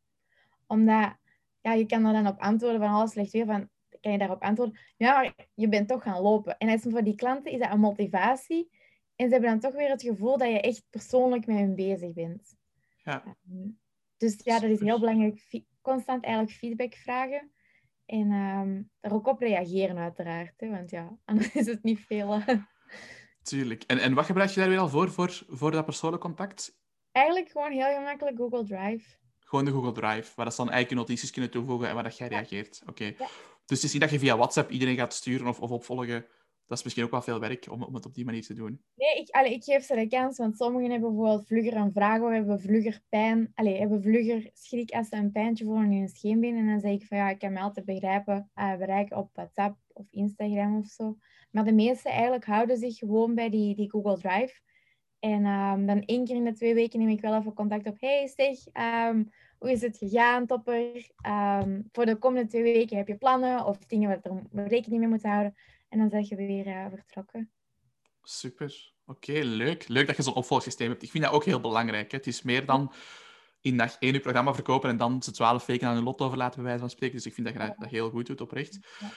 omdat 0.67 1.17
ja, 1.61 1.73
je 1.73 1.87
kan 1.87 2.05
er 2.05 2.13
dan 2.13 2.27
op 2.27 2.41
antwoorden 2.41 2.81
van 2.81 2.91
alles 2.91 3.11
slecht 3.11 3.33
weer. 3.33 3.47
Van, 3.47 3.69
kan 4.01 4.13
je 4.13 4.19
daarop 4.19 4.43
antwoorden? 4.43 4.79
Ja, 4.97 5.15
maar 5.15 5.35
je 5.55 5.69
bent 5.69 5.89
toch 5.89 6.03
gaan 6.03 6.23
lopen. 6.23 6.59
En 6.59 6.81
voor 6.81 7.05
die 7.05 7.15
klanten 7.15 7.53
is 7.53 7.59
dat 7.59 7.73
een 7.73 7.81
motivatie. 7.81 8.71
En 9.17 9.27
ze 9.27 9.33
hebben 9.33 9.51
dan 9.51 9.61
toch 9.61 9.75
weer 9.75 9.91
het 9.91 10.03
gevoel 10.03 10.39
dat 10.39 10.49
je 10.49 10.61
echt 10.61 10.87
persoonlijk 10.91 11.47
met 11.47 11.57
hen 11.57 11.75
bezig 11.75 12.13
bent. 12.13 12.57
Ja. 13.05 13.23
Ehm, 13.25 13.69
dus 14.17 14.41
ja, 14.45 14.61
dat 14.61 14.71
is 14.71 14.81
heel 14.81 15.01
belangrijk. 15.01 15.65
Constant 15.83 16.25
eigenlijk 16.25 16.57
feedback 16.57 16.95
vragen. 16.95 17.51
En 18.07 18.31
um, 18.31 18.91
daar 19.01 19.13
ook 19.13 19.27
op 19.27 19.41
reageren 19.41 19.99
uiteraard. 19.99 20.61
Hè, 20.61 20.71
want 20.71 20.91
ja, 20.91 21.19
anders 21.25 21.53
is 21.53 21.67
het 21.67 21.83
niet 21.83 22.01
veel. 22.01 22.41
Tuurlijk. 23.43 23.83
En, 23.83 23.99
en 23.99 24.15
wat 24.15 24.27
gebruik 24.27 24.51
je 24.51 24.61
daar 24.61 24.69
weer 24.69 24.79
al 24.79 24.89
voor, 24.89 25.11
voor, 25.11 25.43
voor 25.49 25.71
dat 25.71 25.85
persoonlijk 25.85 26.23
contact? 26.23 26.79
Eigenlijk 27.13 27.51
gewoon 27.51 27.73
heel 27.73 27.95
gemakkelijk 27.95 28.37
Google 28.37 28.65
Drive. 28.65 29.17
Gewoon 29.49 29.65
de 29.65 29.71
Google 29.71 29.93
Drive, 29.93 30.33
waar 30.35 30.51
ze 30.51 30.57
dan 30.57 30.71
eigenlijk 30.71 30.89
je 30.89 30.95
notities 30.95 31.31
kunnen 31.31 31.51
toevoegen 31.51 31.89
en 31.89 31.95
waar 31.95 32.03
dat 32.03 32.19
jij 32.19 32.29
reageert. 32.29 32.83
Oké. 32.89 33.15
Dus 33.65 33.77
het 33.77 33.83
is 33.83 33.93
niet 33.93 34.03
dat 34.03 34.11
je 34.11 34.19
via 34.19 34.37
WhatsApp 34.37 34.71
iedereen 34.71 34.97
gaat 34.97 35.15
sturen 35.15 35.47
of, 35.47 35.61
of 35.61 35.71
opvolgen. 35.71 36.27
Dat 36.67 36.79
is 36.79 36.85
misschien 36.85 37.05
ook 37.05 37.11
wel 37.11 37.23
veel 37.23 37.41
werk 37.41 37.67
om, 37.71 37.83
om 37.83 37.95
het 37.95 38.07
op 38.07 38.15
die 38.15 38.25
manier 38.25 38.43
te 38.43 38.55
doen. 38.55 38.83
Nee, 38.95 39.17
ik, 39.17 39.29
allee, 39.31 39.53
ik 39.53 39.65
geef 39.65 39.85
ze 39.85 39.95
de 39.95 40.07
kans, 40.07 40.39
want 40.39 40.57
sommigen 40.57 40.91
hebben 40.91 41.09
bijvoorbeeld 41.09 41.47
vlugger 41.47 41.77
een 41.77 41.93
vraag 41.93 42.21
of 42.21 42.31
hebben 42.31 42.61
vlugger 42.61 43.01
pijn. 43.09 43.51
Allee, 43.55 43.79
hebben 43.79 44.03
vlugger 44.03 44.51
schrik 44.53 44.91
als 44.91 45.09
ze 45.09 45.17
een 45.17 45.33
pijntje 45.33 45.65
voelen 45.65 45.93
in 45.93 45.99
hun 45.99 46.09
scheenbeen. 46.09 46.57
En 46.57 46.67
dan 46.67 46.81
zeg 46.81 46.93
ik 46.93 47.07
van 47.07 47.19
ja, 47.19 47.31
ik 47.31 47.39
kan 47.39 47.53
me 47.53 47.61
altijd 47.61 47.87
begrijpen, 47.87 48.51
uh, 48.55 48.77
bereiken 48.77 49.17
op 49.17 49.31
WhatsApp 49.33 49.79
of 49.93 50.07
Instagram 50.11 50.79
of 50.79 50.87
zo. 50.87 51.17
Maar 51.51 51.65
de 51.65 51.73
meesten 51.73 52.11
eigenlijk 52.11 52.45
houden 52.45 52.77
zich 52.77 52.99
gewoon 52.99 53.35
bij 53.35 53.51
die, 53.51 53.77
die 53.77 53.91
Google 53.91 54.19
Drive. 54.19 54.61
En 55.19 55.47
um, 55.47 55.87
dan 55.87 56.03
één 56.03 56.25
keer 56.25 56.37
in 56.37 56.45
de 56.45 56.53
twee 56.53 56.75
weken 56.75 56.99
neem 56.99 57.09
ik 57.09 57.21
wel 57.21 57.35
even 57.35 57.55
contact 57.55 57.87
op. 57.87 58.01
Hey, 58.01 58.33
zeg, 58.37 58.59
um, 59.11 59.31
hoe 59.59 59.71
is 59.71 59.81
het 59.81 59.99
gegaan, 59.99 60.47
topper? 60.47 61.11
Um, 61.27 61.89
voor 61.93 62.07
de 62.07 62.17
komende 62.17 62.49
twee 62.49 62.63
weken 62.63 62.97
heb 62.97 63.09
je 63.09 63.17
plannen 63.17 63.65
of 63.65 63.79
dingen 63.79 64.09
waar 64.09 64.21
er 64.53 64.69
rekening 64.69 65.01
mee 65.01 65.11
moet 65.11 65.23
houden. 65.23 65.55
En 65.89 65.99
dan 65.99 66.11
zeg 66.11 66.29
je 66.29 66.37
weer 66.37 66.67
uh, 66.67 66.87
vertrokken. 66.91 67.51
Super. 68.23 68.93
Oké, 69.07 69.33
leuk. 69.33 69.89
Leuk 69.89 70.07
dat 70.07 70.17
je 70.17 70.23
zo'n 70.23 70.35
opvolgsysteem 70.35 70.89
hebt. 70.89 71.03
Ik 71.03 71.11
vind 71.11 71.25
dat 71.25 71.33
ook 71.33 71.45
heel 71.45 71.61
belangrijk. 71.61 72.11
Hè. 72.11 72.17
Het 72.17 72.27
is 72.27 72.43
meer 72.43 72.67
dan 72.67 72.93
in 73.61 73.77
dag 73.77 73.97
één 73.99 74.13
je 74.13 74.21
programma 74.21 74.55
verkopen 74.55 74.91
en 74.91 74.97
dan 74.97 75.23
ze 75.23 75.31
twaalf 75.31 75.67
weken 75.67 75.89
aan 75.89 75.97
een 75.97 76.03
lot 76.03 76.21
overlaten, 76.21 76.55
bij 76.55 76.65
wijze 76.65 76.81
van 76.81 76.91
spreken. 76.91 77.17
Dus 77.17 77.27
ik 77.27 77.35
vind 77.35 77.47
dat 77.47 77.57
je 77.57 77.75
dat 77.79 77.91
heel 77.91 78.11
goed 78.11 78.27
doet, 78.27 78.41
oprecht. 78.41 78.79
Ja. 79.01 79.11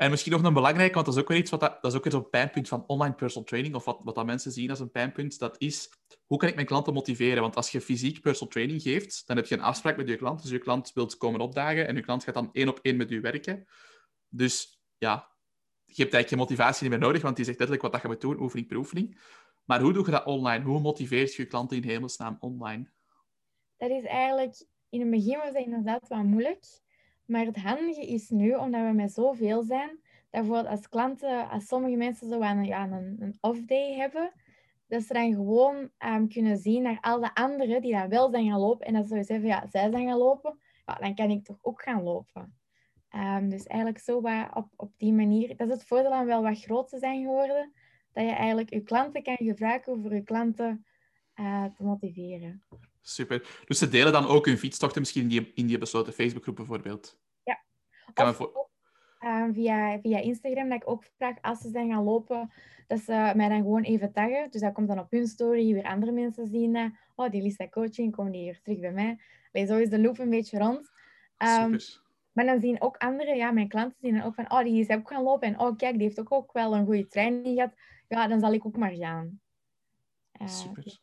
En 0.00 0.10
misschien 0.10 0.32
nog 0.32 0.42
een 0.42 0.54
belangrijk, 0.54 0.94
want 0.94 1.06
dat 1.06 1.14
is 1.14 1.20
ook 1.20 1.28
weer 1.28 1.38
iets 1.38 1.50
wat 1.50 1.60
dat, 1.60 1.84
is 1.84 1.94
ook 1.94 2.02
weer 2.02 2.12
zo'n 2.12 2.30
pijnpunt 2.30 2.68
van 2.68 2.84
online 2.86 3.14
personal 3.14 3.48
training, 3.48 3.74
of 3.74 3.84
wat, 3.84 4.00
wat 4.02 4.14
dat 4.14 4.26
mensen 4.26 4.52
zien 4.52 4.70
als 4.70 4.80
een 4.80 4.90
pijnpunt, 4.90 5.38
dat 5.38 5.54
is 5.58 5.90
hoe 6.26 6.38
kan 6.38 6.48
ik 6.48 6.54
mijn 6.54 6.66
klanten 6.66 6.92
motiveren? 6.92 7.42
Want 7.42 7.56
als 7.56 7.70
je 7.70 7.80
fysiek 7.80 8.20
personal 8.20 8.52
training 8.52 8.82
geeft, 8.82 9.26
dan 9.26 9.36
heb 9.36 9.46
je 9.46 9.54
een 9.54 9.62
afspraak 9.62 9.96
met 9.96 10.08
je 10.08 10.16
klant. 10.16 10.42
Dus 10.42 10.50
je 10.50 10.58
klant 10.58 10.92
wilt 10.92 11.16
komen 11.16 11.40
opdagen 11.40 11.86
en 11.86 11.94
je 11.94 12.02
klant 12.02 12.24
gaat 12.24 12.34
dan 12.34 12.48
één 12.52 12.68
op 12.68 12.78
één 12.82 12.96
met 12.96 13.10
u 13.10 13.20
werken. 13.20 13.66
Dus 14.28 14.82
ja, 14.98 15.14
je 15.84 16.02
hebt 16.02 16.14
eigenlijk 16.14 16.28
geen 16.28 16.38
motivatie 16.38 16.82
niet 16.82 16.98
meer 16.98 17.06
nodig, 17.06 17.22
want 17.22 17.36
die 17.36 17.44
zegt 17.44 17.58
letterlijk 17.58 17.82
wat 17.82 17.92
dat 17.92 18.02
je 18.02 18.08
moet 18.08 18.20
doen, 18.20 18.42
oefening 18.42 18.68
per 18.68 18.76
oefening. 18.76 19.20
Maar 19.64 19.80
hoe 19.80 19.92
doe 19.92 20.04
je 20.04 20.10
dat 20.10 20.26
online? 20.26 20.64
Hoe 20.64 20.80
motiveert 20.80 21.34
je 21.34 21.42
je 21.42 21.48
klanten 21.48 21.76
in 21.76 21.84
hemelsnaam 21.84 22.36
online? 22.40 22.90
Dat 23.76 23.90
is 23.90 24.04
eigenlijk, 24.04 24.64
in 24.88 25.00
het 25.00 25.10
begin 25.10 25.38
was 25.38 25.52
dat 25.52 25.64
inderdaad 25.64 26.08
wat 26.08 26.22
moeilijk. 26.22 26.64
Maar 27.30 27.44
het 27.44 27.56
handige 27.56 28.06
is 28.06 28.30
nu, 28.30 28.54
omdat 28.54 28.86
we 28.86 28.92
met 28.92 29.12
zoveel 29.12 29.62
zijn, 29.62 30.00
dat 30.30 30.66
als 30.66 30.88
klanten, 30.88 31.48
als 31.48 31.66
sommige 31.66 31.96
mensen 31.96 32.28
zo 32.28 32.40
een, 32.40 32.64
ja, 32.64 32.90
een, 32.90 33.16
een 33.18 33.38
off-day 33.40 33.94
hebben, 33.94 34.32
dat 34.86 35.02
ze 35.02 35.12
dan 35.12 35.32
gewoon 35.34 35.90
um, 35.98 36.28
kunnen 36.28 36.56
zien 36.56 36.82
naar 36.82 36.98
al 37.00 37.20
de 37.20 37.34
anderen 37.34 37.82
die 37.82 37.92
dan 37.92 38.08
wel 38.08 38.30
zijn 38.30 38.50
gaan 38.50 38.60
lopen. 38.60 38.86
En 38.86 38.92
dat 38.92 39.06
ze 39.06 39.22
zeggen, 39.22 39.46
ja, 39.46 39.66
zij 39.68 39.90
zijn 39.90 40.06
gaan 40.06 40.18
lopen, 40.18 40.58
ja, 40.86 40.94
dan 40.94 41.14
kan 41.14 41.30
ik 41.30 41.44
toch 41.44 41.58
ook 41.62 41.82
gaan 41.82 42.02
lopen. 42.02 42.58
Ehm, 43.08 43.48
dus 43.48 43.66
eigenlijk 43.66 44.02
zo 44.04 44.16
op, 44.54 44.68
op 44.76 44.92
die 44.96 45.12
manier. 45.12 45.56
Dat 45.56 45.68
is 45.68 45.74
het 45.74 45.84
voordeel 45.86 46.12
aan 46.12 46.26
wel 46.26 46.42
wat 46.42 46.60
groot 46.60 46.88
te 46.88 46.98
zijn 46.98 47.22
geworden. 47.22 47.72
Dat 48.12 48.24
je 48.24 48.30
eigenlijk 48.30 48.70
je 48.70 48.82
klanten 48.82 49.22
kan 49.22 49.36
gebruiken 49.36 50.02
voor 50.02 50.14
je 50.14 50.22
klanten 50.22 50.86
uh, 51.34 51.64
te 51.64 51.82
motiveren. 51.84 52.62
Super. 53.00 53.62
Dus 53.64 53.78
ze 53.78 53.88
delen 53.88 54.12
dan 54.12 54.26
ook 54.26 54.46
hun 54.46 54.58
fietstochten 54.58 55.00
misschien 55.00 55.22
in 55.22 55.28
die, 55.28 55.52
in 55.54 55.66
die 55.66 55.78
besloten 55.78 56.12
Facebookgroep 56.12 56.56
bijvoorbeeld? 56.56 57.18
Ja. 57.42 57.64
Kan 58.14 58.34
voor... 58.34 58.68
Ehm, 59.18 59.52
via, 59.52 60.00
via 60.00 60.18
Instagram, 60.18 60.68
dat 60.68 60.82
ik 60.82 60.90
ook 60.90 61.04
vraag 61.16 61.36
als 61.40 61.60
ze 61.60 61.68
zijn 61.68 61.90
gaan 61.90 62.04
lopen, 62.04 62.52
dat 62.86 63.00
ze 63.00 63.32
mij 63.36 63.48
dan 63.48 63.62
gewoon 63.62 63.82
even 63.82 64.12
taggen. 64.12 64.50
Dus 64.50 64.60
dat 64.60 64.72
komt 64.72 64.88
dan 64.88 64.98
op 64.98 65.10
hun 65.10 65.26
story, 65.26 65.72
weer 65.72 65.84
andere 65.84 66.12
mensen 66.12 66.46
zien 66.46 66.72
dat. 66.72 66.90
Oh, 67.14 67.30
die 67.30 67.42
Lisa 67.42 67.68
coaching, 67.68 68.16
komen 68.16 68.32
die 68.32 68.42
hier 68.42 68.60
terug 68.62 68.80
bij 68.80 68.92
mij. 68.92 69.20
Allee, 69.52 69.66
zo 69.66 69.76
is 69.76 69.88
de 69.88 70.00
loop 70.00 70.18
een 70.18 70.30
beetje 70.30 70.58
rond. 70.58 70.90
Um, 71.38 71.76
maar 72.32 72.44
dan 72.44 72.60
zien 72.60 72.80
ook 72.80 72.96
anderen, 72.96 73.36
ja, 73.36 73.50
mijn 73.50 73.68
klanten 73.68 73.98
zien 74.00 74.14
dan 74.14 74.22
ook 74.22 74.34
van, 74.34 74.50
oh, 74.52 74.62
die 74.62 74.80
is 74.80 74.88
ook 74.88 75.08
gaan 75.08 75.22
lopen. 75.22 75.48
En 75.48 75.60
oh, 75.60 75.76
kijk, 75.76 75.92
die 75.92 76.02
heeft 76.02 76.20
ook, 76.20 76.32
ook 76.32 76.52
wel 76.52 76.74
een 76.74 76.84
goede 76.84 77.06
training 77.06 77.54
gehad. 77.54 77.72
Ja, 78.08 78.26
dan 78.26 78.40
zal 78.40 78.52
ik 78.52 78.66
ook 78.66 78.76
maar 78.76 78.94
gaan. 78.94 79.40
Uh, 80.40 80.48
Super. 80.48 80.98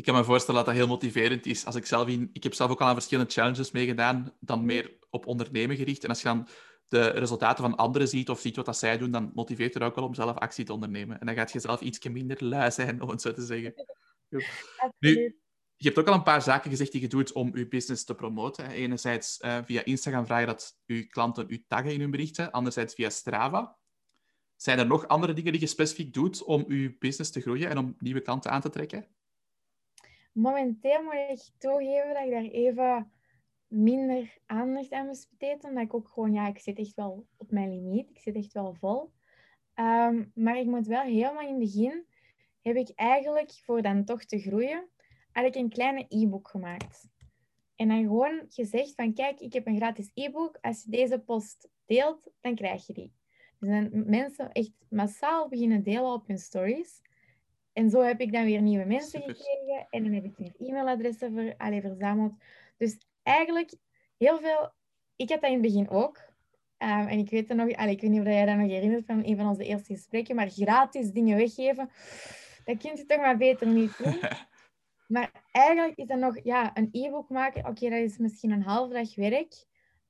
Ik 0.00 0.06
kan 0.06 0.14
me 0.14 0.24
voorstellen 0.24 0.64
dat 0.64 0.74
dat 0.74 0.78
heel 0.78 0.92
motiverend 0.92 1.46
is. 1.46 1.64
Als 1.64 1.74
ik, 1.74 1.86
zelf 1.86 2.08
in, 2.08 2.30
ik 2.32 2.42
heb 2.42 2.54
zelf 2.54 2.70
ook 2.70 2.80
al 2.80 2.86
aan 2.86 2.94
verschillende 2.94 3.30
challenges 3.32 3.70
meegedaan, 3.70 4.32
dan 4.40 4.64
meer 4.64 4.96
op 5.10 5.26
ondernemen 5.26 5.76
gericht. 5.76 6.02
En 6.04 6.08
als 6.08 6.18
je 6.18 6.28
dan 6.28 6.48
de 6.88 7.08
resultaten 7.08 7.64
van 7.64 7.76
anderen 7.76 8.08
ziet 8.08 8.30
of 8.30 8.40
ziet 8.40 8.56
wat 8.56 8.64
dat 8.64 8.76
zij 8.76 8.98
doen, 8.98 9.10
dan 9.10 9.30
motiveert 9.34 9.74
het 9.74 9.82
ook 9.82 9.94
wel 9.94 10.04
om 10.04 10.14
zelf 10.14 10.36
actie 10.36 10.64
te 10.64 10.72
ondernemen. 10.72 11.20
En 11.20 11.26
dan 11.26 11.34
gaat 11.34 11.52
je 11.52 11.60
zelf 11.60 11.80
iets 11.80 12.08
minder 12.08 12.44
lui 12.44 12.70
zijn, 12.70 13.02
om 13.02 13.08
het 13.08 13.20
zo 13.20 13.32
te 13.32 13.42
zeggen. 13.42 13.74
Nu, 14.98 15.40
je 15.76 15.86
hebt 15.86 15.98
ook 15.98 16.08
al 16.08 16.14
een 16.14 16.22
paar 16.22 16.42
zaken 16.42 16.70
gezegd 16.70 16.92
die 16.92 17.00
je 17.00 17.08
doet 17.08 17.32
om 17.32 17.56
je 17.56 17.68
business 17.68 18.04
te 18.04 18.14
promoten. 18.14 18.70
Enerzijds 18.70 19.38
uh, 19.40 19.58
via 19.64 19.84
Instagram 19.84 20.26
vragen 20.26 20.46
dat 20.46 20.78
je 20.84 21.06
klanten 21.06 21.44
u 21.48 21.64
taggen 21.68 21.92
in 21.92 22.00
hun 22.00 22.10
berichten. 22.10 22.50
Anderzijds 22.50 22.94
via 22.94 23.10
Strava. 23.10 23.78
Zijn 24.56 24.78
er 24.78 24.86
nog 24.86 25.08
andere 25.08 25.32
dingen 25.32 25.52
die 25.52 25.60
je 25.60 25.66
specifiek 25.66 26.14
doet 26.14 26.42
om 26.42 26.72
je 26.72 26.96
business 26.98 27.30
te 27.30 27.40
groeien 27.40 27.70
en 27.70 27.78
om 27.78 27.94
nieuwe 27.98 28.20
klanten 28.20 28.50
aan 28.50 28.60
te 28.60 28.70
trekken? 28.70 29.18
Momenteel 30.32 31.02
moet 31.02 31.14
ik 31.14 31.50
toegeven 31.58 32.14
dat 32.14 32.24
ik 32.24 32.30
daar 32.30 32.42
even 32.42 33.12
minder 33.66 34.38
aandacht 34.46 34.92
aan 34.92 35.06
besteed. 35.06 35.64
Omdat 35.64 35.84
ik 35.84 35.94
ook 35.94 36.08
gewoon, 36.08 36.32
ja, 36.32 36.48
ik 36.48 36.58
zit 36.58 36.78
echt 36.78 36.94
wel 36.94 37.26
op 37.36 37.50
mijn 37.50 37.70
limiet. 37.70 38.10
Ik 38.10 38.18
zit 38.18 38.34
echt 38.34 38.52
wel 38.52 38.74
vol. 38.74 39.12
Ehm, 39.74 40.24
maar 40.34 40.58
ik 40.58 40.66
moet 40.66 40.86
wel 40.86 41.02
helemaal 41.02 41.42
in 41.42 41.48
het 41.48 41.58
begin, 41.58 42.06
heb 42.62 42.76
ik 42.76 42.92
eigenlijk, 42.94 43.52
voor 43.64 43.82
dan 43.82 44.04
toch 44.04 44.24
te 44.24 44.38
groeien, 44.38 44.88
had 45.32 45.44
ik 45.44 45.54
een 45.54 45.68
kleine 45.68 46.06
e-book 46.08 46.48
gemaakt. 46.48 47.08
En 47.76 47.88
dan 47.88 48.02
gewoon 48.02 48.44
gezegd 48.48 48.94
van, 48.94 49.14
kijk, 49.14 49.40
ik 49.40 49.52
heb 49.52 49.66
een 49.66 49.76
gratis 49.76 50.10
e-book. 50.14 50.58
Als 50.60 50.82
je 50.82 50.90
deze 50.90 51.18
post 51.18 51.68
deelt, 51.86 52.30
dan 52.40 52.54
krijg 52.54 52.86
je 52.86 52.92
die. 52.92 53.12
Dus 53.58 53.68
dan 53.68 54.10
mensen 54.10 54.52
echt 54.52 54.72
massaal 54.88 55.48
beginnen 55.48 55.82
delen 55.82 56.12
op 56.12 56.26
hun 56.26 56.38
stories. 56.38 57.00
En 57.72 57.90
zo 57.90 58.02
heb 58.02 58.20
ik 58.20 58.32
dan 58.32 58.44
weer 58.44 58.62
nieuwe 58.62 58.84
mensen 58.84 59.20
gekregen. 59.20 59.86
En 59.90 60.02
dan 60.02 60.12
heb 60.12 60.24
ik 60.24 60.36
weer 60.36 60.52
e-mailadressen 60.58 61.32
ver, 61.34 61.54
allez, 61.56 61.80
verzameld. 61.80 62.32
Dus 62.76 62.98
eigenlijk 63.22 63.74
heel 64.16 64.38
veel... 64.38 64.72
Ik 65.16 65.30
had 65.30 65.40
dat 65.40 65.50
in 65.50 65.62
het 65.62 65.72
begin 65.72 65.90
ook. 65.90 66.16
Um, 66.82 67.06
en 67.06 67.18
ik 67.18 67.30
weet, 67.30 67.48
het 67.48 67.56
nog, 67.56 67.72
allez, 67.76 67.92
ik 67.92 68.00
weet 68.00 68.10
niet 68.10 68.20
of 68.20 68.26
jij 68.26 68.46
dat 68.46 68.56
nog 68.56 68.68
herinnert 68.68 69.06
van 69.06 69.24
een 69.24 69.36
van 69.36 69.48
onze 69.48 69.64
eerste 69.64 69.94
gesprekken, 69.94 70.36
maar 70.36 70.50
gratis 70.50 71.10
dingen 71.10 71.36
weggeven, 71.36 71.90
dat 72.64 72.78
kun 72.78 72.96
je 72.96 73.06
toch 73.06 73.18
maar 73.18 73.36
beter 73.36 73.66
niet 73.66 73.98
doen. 73.98 74.20
Maar 75.10 75.32
eigenlijk 75.52 75.96
is 75.96 76.06
dat 76.06 76.18
nog 76.18 76.38
ja, 76.42 76.76
een 76.76 76.88
e-book 76.92 77.28
maken. 77.28 77.66
Oké, 77.66 77.90
dat 77.90 77.98
is 77.98 78.18
misschien 78.18 78.50
een 78.50 78.62
halve 78.62 78.92
dag 78.92 79.14
werk. 79.14 79.66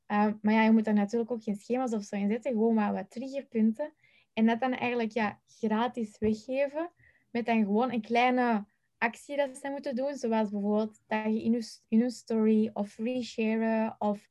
Uh, 0.06 0.26
maar 0.42 0.54
ja, 0.54 0.62
je 0.62 0.70
moet 0.70 0.84
daar 0.84 0.94
natuurlijk 0.94 1.30
ook 1.30 1.42
geen 1.42 1.56
schema's 1.56 1.92
of 1.92 2.02
zo 2.02 2.16
in 2.16 2.28
zetten. 2.28 2.52
Gewoon 2.52 2.74
maar 2.74 2.92
wat 2.92 3.10
triggerpunten. 3.10 3.92
En 4.32 4.46
dat 4.46 4.60
dan 4.60 4.72
eigenlijk 4.72 5.12
ja, 5.12 5.40
gratis 5.46 6.18
weggeven. 6.18 6.90
Met 7.30 7.46
dan 7.46 7.64
gewoon 7.64 7.92
een 7.92 8.00
kleine 8.00 8.66
actie 8.98 9.36
dat 9.36 9.56
ze 9.56 9.70
moeten 9.70 9.94
doen. 9.94 10.14
Zoals 10.14 10.50
bijvoorbeeld 10.50 11.00
taggen 11.06 11.40
in 11.40 11.52
je, 11.52 11.78
in 11.88 12.00
hun 12.00 12.10
story. 12.10 12.70
Of 12.72 12.96
resharen. 12.96 13.96
Of 13.98 14.28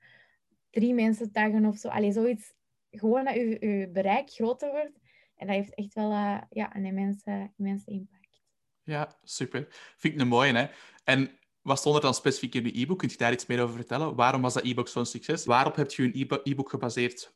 drie 0.69 0.93
mensen 0.93 1.31
taggen 1.31 1.65
of 1.65 1.77
zo. 1.77 1.87
Allee, 1.87 2.11
zoiets. 2.11 2.53
Gewoon 2.91 3.25
dat 3.25 3.33
je, 3.33 3.89
bereik 3.93 4.29
groter 4.29 4.71
wordt. 4.71 4.99
En 5.35 5.47
dat 5.47 5.55
heeft 5.55 5.73
echt 5.73 5.93
wel 5.93 6.11
uh, 6.11 6.41
ja, 6.49 6.75
een 6.75 6.85
immense, 6.85 7.51
impact. 7.85 8.41
Ja, 8.83 9.17
super. 9.23 9.67
Vind 9.97 10.13
ik 10.13 10.21
een 10.21 10.27
mooie, 10.27 10.53
hè? 10.53 10.67
En 11.03 11.39
wat 11.61 11.79
stond 11.79 11.95
er 11.95 12.01
dan 12.01 12.13
specifiek 12.13 12.55
in 12.55 12.63
je 12.63 12.79
e-book? 12.79 12.97
Kunt 12.97 13.11
je 13.11 13.17
daar 13.17 13.31
iets 13.31 13.45
meer 13.45 13.61
over 13.61 13.75
vertellen? 13.75 14.15
Waarom 14.15 14.41
was 14.41 14.53
dat 14.53 14.63
e-book 14.63 14.87
zo'n 14.87 15.05
succes? 15.05 15.45
Waarop 15.45 15.75
heb 15.75 15.91
je 15.91 16.03
een 16.03 16.41
e-book 16.43 16.69
gebaseerd, 16.69 17.35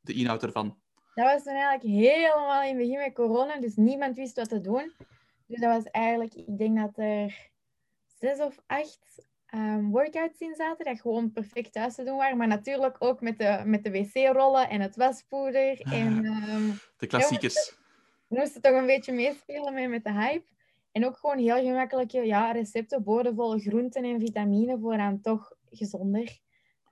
de 0.00 0.12
inhoud 0.12 0.42
ervan? 0.42 0.82
Dat 1.14 1.32
was 1.32 1.42
toen 1.42 1.54
eigenlijk 1.54 1.82
helemaal 1.82 2.62
in 2.62 2.68
het 2.68 2.78
begin 2.78 2.98
met 2.98 3.14
corona, 3.14 3.60
dus 3.60 3.76
niemand 3.76 4.16
wist 4.16 4.36
wat 4.36 4.48
te 4.48 4.60
doen. 4.60 4.92
Dus 5.46 5.60
dat 5.60 5.74
was 5.74 5.90
eigenlijk, 5.90 6.34
ik 6.34 6.58
denk 6.58 6.78
dat 6.78 6.98
er 6.98 7.50
zes 8.18 8.40
of 8.40 8.62
acht 8.66 9.28
um, 9.54 9.90
workouts 9.90 10.40
in 10.40 10.54
zaten, 10.54 10.84
dat 10.84 11.00
gewoon 11.00 11.32
perfect 11.32 11.72
thuis 11.72 11.94
te 11.94 12.04
doen 12.04 12.16
waren. 12.16 12.36
Maar 12.36 12.46
natuurlijk 12.46 12.96
ook 12.98 13.20
met 13.20 13.38
de, 13.38 13.62
met 13.64 13.84
de 13.84 13.90
wc-rollen 13.90 14.68
en 14.68 14.80
het 14.80 14.96
waspoeder. 14.96 15.80
En, 15.80 16.24
um, 16.24 16.78
de 16.96 17.06
klassiekers. 17.06 17.78
We 18.26 18.38
moesten 18.38 18.62
toch 18.62 18.74
een 18.74 18.86
beetje 18.86 19.12
meespelen 19.12 19.74
met, 19.74 19.88
met 19.88 20.04
de 20.04 20.12
hype. 20.12 20.48
En 20.92 21.06
ook 21.06 21.16
gewoon 21.16 21.38
heel 21.38 21.56
gemakkelijke 21.56 22.26
ja, 22.26 22.52
recepten, 22.52 23.02
boordevol 23.02 23.58
groenten 23.58 24.04
en 24.04 24.20
vitamine 24.20 24.78
voor 24.78 24.96
dan 24.96 25.20
toch 25.20 25.52
gezonder 25.70 26.38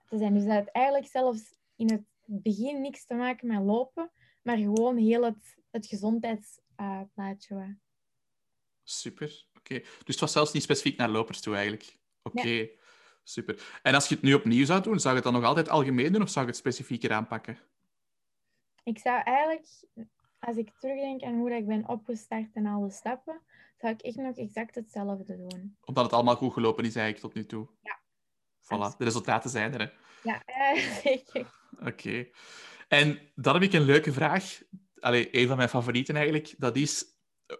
te 0.05 0.17
zijn. 0.17 0.33
Dus 0.33 0.43
dat 0.43 0.53
heeft 0.53 0.71
eigenlijk 0.71 1.07
zelfs 1.07 1.57
in 1.75 1.91
het 1.91 2.03
begin 2.29 2.81
niks 2.81 3.05
te 3.05 3.13
maken 3.13 3.47
met 3.47 3.63
lopen, 3.63 4.11
maar 4.43 4.57
gewoon 4.57 4.97
heel 4.97 5.23
het, 5.23 5.57
het 5.71 5.85
gezondheidsplaatje. 5.85 7.55
Uh, 7.55 7.69
Super, 8.83 9.45
oké. 9.57 9.79
Dus 9.79 10.05
het 10.05 10.19
was 10.19 10.31
zelfs 10.31 10.51
niet 10.51 10.63
specifiek 10.63 10.97
naar 10.97 11.09
lopers 11.09 11.41
toe 11.41 11.53
eigenlijk. 11.53 11.97
Oké, 12.21 12.69
super. 13.23 13.79
En 13.81 13.93
als 13.93 14.07
je 14.07 14.15
het 14.15 14.23
nu 14.23 14.33
opnieuw 14.33 14.65
zou 14.65 14.81
doen, 14.81 14.99
zou 14.99 15.09
je 15.15 15.21
het 15.21 15.31
dan 15.31 15.41
nog 15.41 15.49
altijd 15.49 15.69
algemeen 15.69 16.11
doen 16.13 16.21
of 16.21 16.29
zou 16.29 16.45
je 16.45 16.51
het 16.51 16.59
specifieker 16.59 17.11
aanpakken? 17.11 17.57
Ik 18.83 18.99
zou 18.99 19.21
eigenlijk, 19.23 19.67
als 20.39 20.57
ik 20.57 20.71
terugdenk 20.79 21.23
aan 21.23 21.33
hoe 21.33 21.51
ik 21.51 21.67
ben 21.67 21.87
opgestart 21.87 22.53
en 22.53 22.65
alle 22.65 22.89
stappen, 22.89 23.41
zou 23.77 23.93
ik 23.93 24.01
echt 24.01 24.15
nog 24.15 24.35
exact 24.35 24.75
hetzelfde 24.75 25.37
doen. 25.37 25.77
Omdat 25.85 26.03
het 26.03 26.13
allemaal 26.13 26.35
goed 26.35 26.53
gelopen 26.53 26.85
is 26.85 26.95
eigenlijk 26.95 27.25
tot 27.25 27.33
nu 27.33 27.45
toe. 27.45 27.67
Ja. 27.81 27.99
Voilà, 28.61 28.97
de 28.97 29.03
resultaten 29.03 29.49
zijn 29.49 29.73
er. 29.73 29.79
Hè? 29.79 29.87
Ja, 30.29 30.41
zeker. 31.03 31.58
Oké. 31.79 32.27
En 32.87 33.31
dan 33.35 33.53
heb 33.53 33.63
ik 33.63 33.73
een 33.73 33.85
leuke 33.85 34.11
vraag. 34.11 34.61
Allee, 34.99 35.27
een 35.31 35.47
van 35.47 35.57
mijn 35.57 35.69
favorieten 35.69 36.15
eigenlijk. 36.15 36.55
Dat 36.57 36.75
is, 36.75 37.05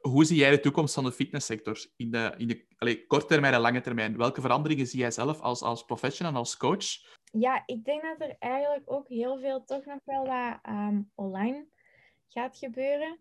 hoe 0.01 0.25
zie 0.25 0.37
jij 0.37 0.49
de 0.49 0.59
toekomst 0.59 0.93
van 0.93 1.03
de 1.03 1.11
fitnesssector? 1.11 1.85
In 1.95 2.11
de, 2.11 2.33
in 2.37 2.47
de 2.47 2.65
allee, 2.77 3.05
korte 3.05 3.25
termijn 3.25 3.53
en 3.53 3.59
lange 3.59 3.81
termijn. 3.81 4.17
Welke 4.17 4.41
veranderingen 4.41 4.87
zie 4.87 4.99
jij 4.99 5.11
zelf 5.11 5.39
als, 5.39 5.61
als 5.61 5.83
professional, 5.83 6.33
als 6.33 6.57
coach? 6.57 6.85
Ja, 7.31 7.63
ik 7.65 7.83
denk 7.83 8.01
dat 8.01 8.29
er 8.29 8.35
eigenlijk 8.39 8.91
ook 8.91 9.07
heel 9.07 9.39
veel 9.39 9.63
toch 9.63 9.85
nog 9.85 9.99
wel 10.03 10.25
wat 10.25 10.59
ehm, 10.61 11.01
online 11.15 11.67
gaat 12.27 12.57
gebeuren. 12.57 13.19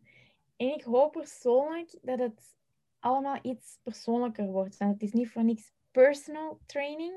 En 0.57 0.75
ik 0.75 0.83
hoop 0.83 1.13
persoonlijk 1.13 1.99
dat 2.03 2.19
het 2.19 2.57
allemaal 2.99 3.39
iets 3.43 3.79
persoonlijker 3.83 4.47
wordt. 4.47 4.77
Want 4.77 4.93
het 4.93 5.03
is 5.03 5.13
niet 5.13 5.31
voor 5.31 5.45
niks 5.45 5.73
personal 5.91 6.61
training. 6.67 7.13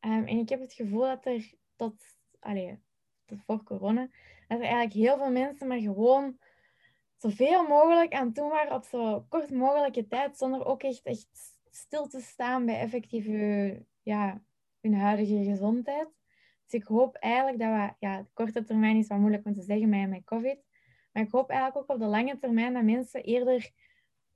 Um, 0.00 0.26
en 0.26 0.38
ik 0.38 0.48
heb 0.48 0.60
het 0.60 0.72
gevoel 0.72 1.00
dat 1.00 1.26
er 1.26 1.54
tot, 1.76 1.94
allez, 2.40 2.76
voor 3.36 3.62
corona, 3.62 4.08
dat 4.48 4.58
er 4.58 4.64
eigenlijk 4.64 4.92
heel 4.92 5.16
veel 5.16 5.30
mensen 5.30 5.66
maar 5.66 5.78
gewoon 5.78 6.38
zoveel 7.16 7.66
mogelijk 7.66 8.12
aan 8.12 8.32
doen 8.32 8.48
waren 8.48 8.74
op 8.74 8.84
zo 8.84 9.24
kort 9.28 9.50
mogelijke 9.50 10.06
tijd, 10.06 10.38
zonder 10.38 10.64
ook 10.64 10.82
echt, 10.82 11.02
echt 11.02 11.28
stil 11.70 12.06
te 12.06 12.20
staan 12.20 12.66
bij 12.66 12.80
effectief 12.80 13.26
ja, 14.02 14.42
hun 14.80 14.94
huidige 14.94 15.44
gezondheid. 15.44 16.08
Dus 16.64 16.80
ik 16.80 16.86
hoop 16.86 17.14
eigenlijk 17.14 17.58
dat 17.58 17.68
we, 17.68 18.06
ja, 18.06 18.18
de 18.18 18.26
korte 18.32 18.64
termijn 18.64 18.96
is 18.96 19.06
wat 19.06 19.18
moeilijk 19.18 19.46
om 19.46 19.54
te 19.54 19.62
zeggen 19.62 19.88
met, 19.88 20.08
met 20.08 20.24
COVID, 20.24 20.58
maar 21.12 21.22
ik 21.22 21.30
hoop 21.30 21.50
eigenlijk 21.50 21.78
ook 21.78 21.96
op 21.96 22.02
de 22.02 22.08
lange 22.08 22.38
termijn 22.38 22.72
dat 22.72 22.82
mensen 22.82 23.22
eerder 23.22 23.70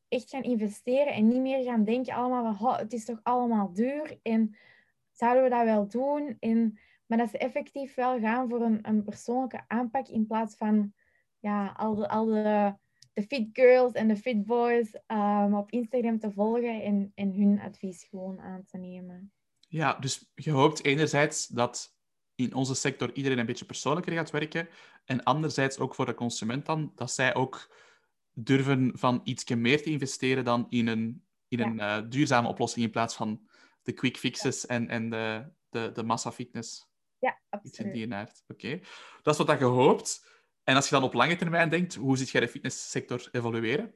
echt 0.09 0.31
gaan 0.31 0.43
investeren 0.43 1.13
en 1.13 1.29
niet 1.29 1.41
meer 1.41 1.65
gaan 1.65 1.85
denken 1.85 2.15
allemaal 2.15 2.55
van, 2.55 2.75
het 2.75 2.93
is 2.93 3.05
toch 3.05 3.21
allemaal 3.23 3.73
duur 3.73 4.19
en 4.23 4.57
zouden 5.11 5.43
we 5.43 5.49
dat 5.49 5.65
wel 5.65 5.89
doen? 5.89 6.37
En, 6.41 6.79
maar 7.13 7.21
dat 7.21 7.31
ze 7.31 7.39
effectief 7.39 7.95
wel 7.95 8.21
gaan 8.21 8.49
voor 8.49 8.61
een, 8.61 8.79
een 8.83 9.03
persoonlijke 9.03 9.65
aanpak 9.69 10.09
in 10.09 10.27
plaats 10.27 10.55
van 10.57 10.93
ja, 11.39 11.75
al 11.77 11.95
de, 11.95 12.09
al 12.09 12.25
de, 12.25 12.75
de 13.13 13.23
fit 13.23 13.49
girls 13.53 13.93
en 13.93 14.09
de 14.09 14.17
fit 14.17 14.47
boys 14.47 14.95
um, 15.07 15.55
op 15.55 15.71
Instagram 15.71 16.19
te 16.19 16.33
volgen 16.33 16.83
en, 16.83 17.13
en 17.15 17.33
hun 17.33 17.61
advies 17.61 18.05
gewoon 18.11 18.41
aan 18.41 18.65
te 18.65 18.79
nemen. 18.79 19.33
Ja, 19.69 19.95
dus 19.95 20.31
je 20.35 20.51
hoopt 20.51 20.85
enerzijds 20.85 21.47
dat 21.47 21.97
in 22.35 22.55
onze 22.55 22.75
sector 22.75 23.15
iedereen 23.15 23.39
een 23.39 23.47
beetje 23.47 23.65
persoonlijker 23.65 24.13
gaat 24.13 24.31
werken 24.31 24.69
en 25.05 25.23
anderzijds 25.23 25.79
ook 25.79 25.95
voor 25.95 26.07
de 26.07 26.15
consument 26.15 26.67
dan, 26.67 26.93
dat 26.95 27.11
zij 27.11 27.35
ook 27.35 27.75
durven 28.31 28.93
van 28.95 29.21
iets 29.25 29.45
meer 29.45 29.83
te 29.83 29.91
investeren 29.91 30.45
dan 30.45 30.67
in 30.69 30.87
een, 30.87 31.25
in 31.49 31.61
een 31.61 31.77
uh, 31.77 31.99
duurzame 32.09 32.49
oplossing 32.49 32.85
in 32.85 32.91
plaats 32.91 33.15
van 33.15 33.47
de 33.83 33.93
quick 33.93 34.17
fixes 34.17 34.67
en, 34.67 34.89
en 34.89 35.11
de, 35.11 35.45
de, 35.69 35.91
de 35.95 36.03
massa 36.03 36.33
fitness. 36.33 36.91
Ja, 36.91 36.92
Iets 37.63 37.79
in 37.79 37.93
die 37.93 38.15
aard. 38.15 38.43
Oké. 38.49 38.81
Dat 39.23 39.39
is 39.39 39.47
wat 39.47 39.59
je 39.59 39.65
hoopt. 39.65 40.31
En 40.65 40.75
als 40.75 40.89
je 40.89 40.95
dan 40.95 41.05
op 41.05 41.13
lange 41.13 41.37
termijn 41.37 41.69
denkt, 41.69 41.95
hoe 41.95 42.17
ziet 42.17 42.31
jij 42.31 42.41
de 42.41 42.49
fitnesssector 42.49 43.29
evolueren? 43.33 43.95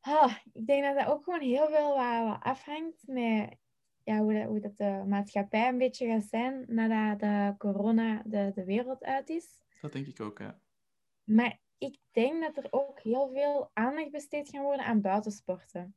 Ah, 0.00 0.36
ik 0.52 0.66
denk 0.66 0.84
dat 0.84 0.96
dat 0.96 1.06
ook 1.06 1.24
gewoon 1.24 1.40
heel 1.40 1.66
veel 1.66 1.96
wat, 1.96 2.38
afhangt 2.42 3.06
met 3.06 3.56
ja, 4.04 4.18
hoe, 4.18 4.34
dat, 4.34 4.44
hoe 4.44 4.60
dat 4.60 4.76
de 4.76 5.04
maatschappij 5.06 5.68
een 5.68 5.78
beetje 5.78 6.06
gaat 6.06 6.24
zijn 6.24 6.64
nadat 6.68 7.20
de 7.20 7.54
corona 7.58 8.22
de, 8.24 8.50
de 8.54 8.64
wereld 8.64 9.04
uit 9.04 9.28
is. 9.28 9.62
Dat 9.80 9.92
denk 9.92 10.06
ik 10.06 10.20
ook, 10.20 10.38
ja. 10.38 10.60
Maar 11.24 11.58
ik 11.78 11.98
denk 12.10 12.42
dat 12.42 12.64
er 12.64 12.72
ook 12.72 13.00
heel 13.00 13.30
veel 13.32 13.70
aandacht 13.72 14.10
besteed 14.10 14.48
gaan 14.48 14.62
worden 14.62 14.86
aan 14.86 15.00
buitensporten. 15.00 15.96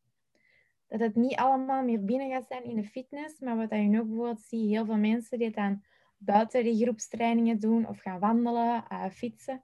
Dat 0.88 1.00
het 1.00 1.16
niet 1.16 1.36
allemaal 1.36 1.84
meer 1.84 2.06
binnen 2.06 2.30
gaat 2.30 2.48
zijn 2.48 2.64
in 2.64 2.76
de 2.76 2.84
fitness, 2.84 3.40
maar 3.40 3.58
wat 3.58 3.70
je 3.70 3.76
nu 3.76 4.00
ook 4.00 4.08
bijvoorbeeld 4.08 4.42
ziet, 4.42 4.70
heel 4.70 4.86
veel 4.86 4.98
mensen 4.98 5.38
die 5.38 5.48
het 5.48 5.56
dan 5.56 5.84
buiten 6.24 6.64
die 6.64 6.84
groepstrainingen 6.84 7.60
doen 7.60 7.88
of 7.88 8.02
gaan 8.02 8.20
wandelen, 8.20 8.84
uh, 8.92 9.06
fietsen. 9.10 9.64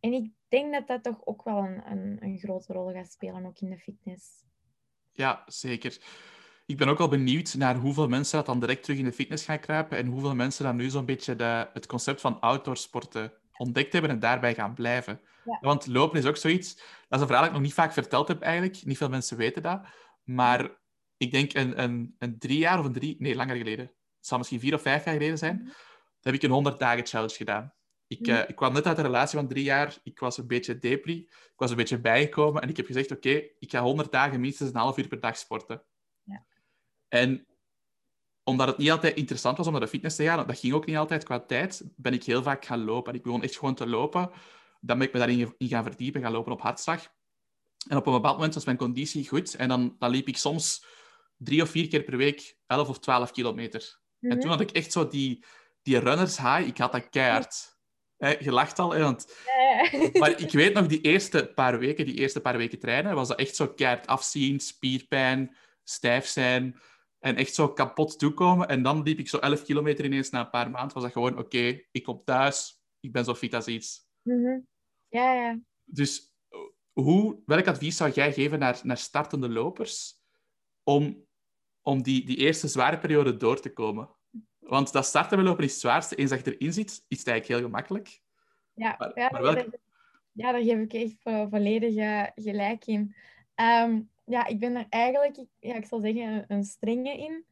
En 0.00 0.12
ik 0.12 0.30
denk 0.48 0.72
dat 0.72 0.86
dat 0.86 1.02
toch 1.02 1.26
ook 1.26 1.44
wel 1.44 1.56
een, 1.56 1.90
een, 1.90 2.16
een 2.20 2.38
grote 2.38 2.72
rol 2.72 2.92
gaat 2.92 3.12
spelen, 3.12 3.46
ook 3.46 3.58
in 3.58 3.70
de 3.70 3.78
fitness. 3.78 4.26
Ja, 5.12 5.42
zeker. 5.46 5.98
Ik 6.66 6.76
ben 6.76 6.88
ook 6.88 7.00
al 7.00 7.08
benieuwd 7.08 7.54
naar 7.54 7.76
hoeveel 7.76 8.08
mensen 8.08 8.36
dat 8.36 8.46
dan 8.46 8.60
direct 8.60 8.82
terug 8.82 8.98
in 8.98 9.04
de 9.04 9.12
fitness 9.12 9.44
gaan 9.44 9.60
kruipen 9.60 9.98
en 9.98 10.06
hoeveel 10.06 10.34
mensen 10.34 10.64
dan 10.64 10.76
nu 10.76 10.90
zo'n 10.90 11.04
beetje 11.04 11.36
de, 11.36 11.68
het 11.72 11.86
concept 11.86 12.20
van 12.20 12.40
outdoorsporten 12.40 13.32
ontdekt 13.56 13.92
hebben 13.92 14.10
en 14.10 14.18
daarbij 14.18 14.54
gaan 14.54 14.74
blijven. 14.74 15.20
Want 15.60 15.86
lopen 15.86 16.18
is 16.18 16.24
ook 16.26 16.36
zoiets, 16.36 16.74
dat 16.74 16.84
is 17.10 17.20
een 17.20 17.26
verhaal 17.26 17.40
dat 17.40 17.46
ik 17.46 17.52
nog 17.52 17.62
niet 17.62 17.74
vaak 17.74 17.92
verteld 17.92 18.28
heb 18.28 18.42
eigenlijk. 18.42 18.84
Niet 18.84 18.96
veel 18.96 19.08
mensen 19.08 19.36
weten 19.36 19.62
dat. 19.62 19.86
Maar 20.24 20.78
ik 21.16 21.30
denk 21.30 21.54
een, 21.54 21.82
een, 21.82 22.14
een 22.18 22.38
drie 22.38 22.58
jaar 22.58 22.78
of 22.78 22.84
een 22.84 22.92
drie... 22.92 23.16
Nee, 23.18 23.34
langer 23.34 23.56
geleden. 23.56 23.84
Het 23.84 24.26
zal 24.26 24.38
misschien 24.38 24.60
vier 24.60 24.74
of 24.74 24.82
vijf 24.82 25.04
jaar 25.04 25.14
geleden 25.14 25.38
zijn. 25.38 25.72
Mhm. 26.20 26.26
heb 26.26 26.34
ik 26.34 26.42
een 26.42 26.50
100 26.50 26.78
dagen 26.78 27.06
challenge 27.06 27.34
gedaan. 27.34 27.72
Ik, 28.06 28.20
mhm. 28.20 28.30
uh, 28.30 28.48
ik 28.48 28.56
kwam 28.56 28.72
net 28.72 28.86
uit 28.86 28.98
een 28.98 29.04
relatie 29.04 29.38
van 29.38 29.48
drie 29.48 29.64
jaar. 29.64 29.98
Ik 30.02 30.18
was 30.18 30.38
een 30.38 30.46
beetje 30.46 30.78
depri. 30.78 31.18
Ik 31.28 31.52
was 31.56 31.70
een 31.70 31.76
beetje 31.76 32.00
bijgekomen. 32.00 32.62
En 32.62 32.68
ik 32.68 32.76
heb 32.76 32.86
gezegd, 32.86 33.10
oké, 33.10 33.42
ik 33.58 33.70
ga 33.70 33.82
100 33.82 34.12
dagen 34.12 34.40
minstens 34.40 34.70
een 34.70 34.76
half 34.76 34.98
uur 34.98 35.08
per 35.08 35.20
dag 35.20 35.36
sporten. 35.36 35.82
Ja. 36.22 36.44
En 37.08 37.46
omdat 38.44 38.66
het 38.66 38.78
niet 38.78 38.90
altijd 38.90 39.16
interessant 39.16 39.56
was 39.56 39.66
om 39.66 39.72
naar 39.72 39.80
de 39.80 39.88
fitness 39.88 40.16
te 40.16 40.24
gaan, 40.24 40.46
dat 40.46 40.58
ging 40.58 40.72
ook 40.72 40.86
niet 40.86 40.96
altijd 40.96 41.24
qua 41.24 41.40
tijd, 41.40 41.82
ben 41.96 42.12
ik 42.12 42.24
heel 42.24 42.42
vaak 42.42 42.64
gaan 42.64 42.84
lopen. 42.84 43.12
En 43.12 43.18
ik 43.18 43.24
begon 43.24 43.42
echt 43.42 43.58
gewoon 43.58 43.74
te 43.74 43.86
lopen. 43.86 44.30
Dan 44.80 44.98
ben 44.98 45.06
ik 45.06 45.12
me 45.12 45.18
daarin 45.18 45.54
gaan 45.58 45.84
verdiepen, 45.84 46.20
gaan 46.20 46.32
lopen 46.32 46.52
op 46.52 46.60
hartslag. 46.60 47.12
En 47.88 47.96
op 47.96 48.06
een 48.06 48.12
bepaald 48.12 48.36
moment 48.36 48.54
was 48.54 48.64
mijn 48.64 48.76
conditie 48.76 49.28
goed. 49.28 49.54
En 49.54 49.68
dan, 49.68 49.96
dan 49.98 50.10
liep 50.10 50.28
ik 50.28 50.36
soms 50.36 50.84
drie 51.36 51.62
of 51.62 51.70
vier 51.70 51.88
keer 51.88 52.02
per 52.02 52.16
week 52.16 52.56
11 52.66 52.88
of 52.88 52.98
12 52.98 53.30
kilometer. 53.30 54.00
En 54.20 54.28
mhm. 54.28 54.40
toen 54.40 54.50
had 54.50 54.60
ik 54.60 54.70
echt 54.70 54.92
zo 54.92 55.08
die, 55.08 55.44
die 55.88 55.98
runners 55.98 56.36
high. 56.36 56.66
Ik 56.66 56.78
had 56.78 56.92
dat 56.92 57.08
keihard. 57.08 57.76
je 58.16 58.52
lacht 58.52 58.78
al, 58.78 58.92
hè, 58.92 59.02
want... 59.02 59.26
Maar 60.18 60.40
ik 60.40 60.52
weet 60.52 60.74
nog, 60.74 60.86
die 60.86 61.00
eerste 61.00 61.52
paar 61.54 61.78
weken, 61.78 62.04
die 62.04 62.14
eerste 62.14 62.40
paar 62.40 62.56
weken 62.56 62.78
trainen, 62.78 63.14
was 63.14 63.28
dat 63.28 63.38
echt 63.38 63.56
zo 63.56 63.68
keihard 63.68 64.06
afzien, 64.06 64.60
spierpijn, 64.60 65.56
stijf 65.84 66.26
zijn 66.26 66.80
en 67.18 67.36
echt 67.36 67.54
zo 67.54 67.72
kapot 67.72 68.18
toekomen. 68.18 68.68
En 68.68 68.82
dan 68.82 69.02
liep 69.02 69.18
ik 69.18 69.28
zo 69.28 69.38
11 69.38 69.62
kilometer 69.62 70.04
ineens 70.04 70.30
na 70.30 70.40
een 70.40 70.50
paar 70.50 70.70
maanden. 70.70 70.94
Was 70.94 71.02
dat 71.02 71.12
gewoon, 71.12 71.38
oké, 71.38 71.80
ik 71.90 72.02
kom 72.02 72.22
thuis, 72.24 72.82
ik 73.00 73.12
ben 73.12 73.24
zo 73.24 73.34
fit 73.34 73.54
als 73.54 73.66
iets. 73.66 74.08
Mhm. 74.22 74.58
Ja, 75.08 75.32
ja. 75.32 75.60
Dus 75.84 76.34
hoe, 76.92 77.42
welk 77.46 77.66
advies 77.66 77.96
zou 77.96 78.10
jij 78.10 78.32
geven 78.32 78.58
naar, 78.58 78.80
naar 78.82 78.98
startende 78.98 79.48
lopers 79.48 80.22
om, 80.82 81.26
om 81.82 82.02
die, 82.02 82.26
die 82.26 82.36
eerste 82.36 82.68
zware 82.68 82.98
periode 82.98 83.36
door 83.36 83.60
te 83.60 83.72
komen? 83.72 84.17
Want 84.68 84.92
dat 84.92 85.06
starten 85.06 85.42
lopen 85.42 85.64
is 85.64 85.70
het 85.70 85.80
zwaarste. 85.80 86.14
Eens 86.14 86.30
dat 86.30 86.44
je 86.44 86.56
erin 86.56 86.72
zit, 86.72 87.04
is 87.08 87.18
het 87.18 87.26
eigenlijk 87.28 87.46
heel 87.46 87.68
gemakkelijk. 87.68 88.20
Ja, 88.74 88.94
maar, 88.98 89.12
ja, 89.14 89.28
maar 89.30 89.66
ja 90.32 90.52
daar 90.52 90.62
geef 90.62 90.78
ik 90.78 90.92
echt 90.92 91.48
volledig 91.50 91.94
uh, 91.94 92.24
gelijk 92.34 92.86
in. 92.86 93.14
Ehm, 93.54 94.00
ja, 94.24 94.46
ik 94.46 94.58
ben 94.58 94.76
er 94.76 94.86
eigenlijk, 94.88 95.36
ja, 95.58 95.74
ik 95.74 95.84
zal 95.84 96.00
zeggen, 96.00 96.22
een, 96.22 96.44
een 96.48 96.64
strenge 96.64 97.18
in. 97.18 97.44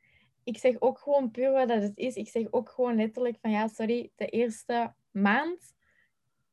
Ik 0.44 0.58
zeg 0.58 0.80
ook 0.80 0.98
gewoon 0.98 1.30
puur 1.30 1.52
wat 1.52 1.68
dat 1.68 1.82
het 1.82 1.96
is. 1.98 2.14
Ik 2.14 2.28
zeg 2.28 2.46
ook 2.50 2.70
gewoon 2.70 2.96
letterlijk 2.96 3.36
van 3.40 3.50
ja, 3.50 3.68
sorry, 3.68 4.10
de 4.16 4.26
eerste 4.26 4.94
maand 5.10 5.74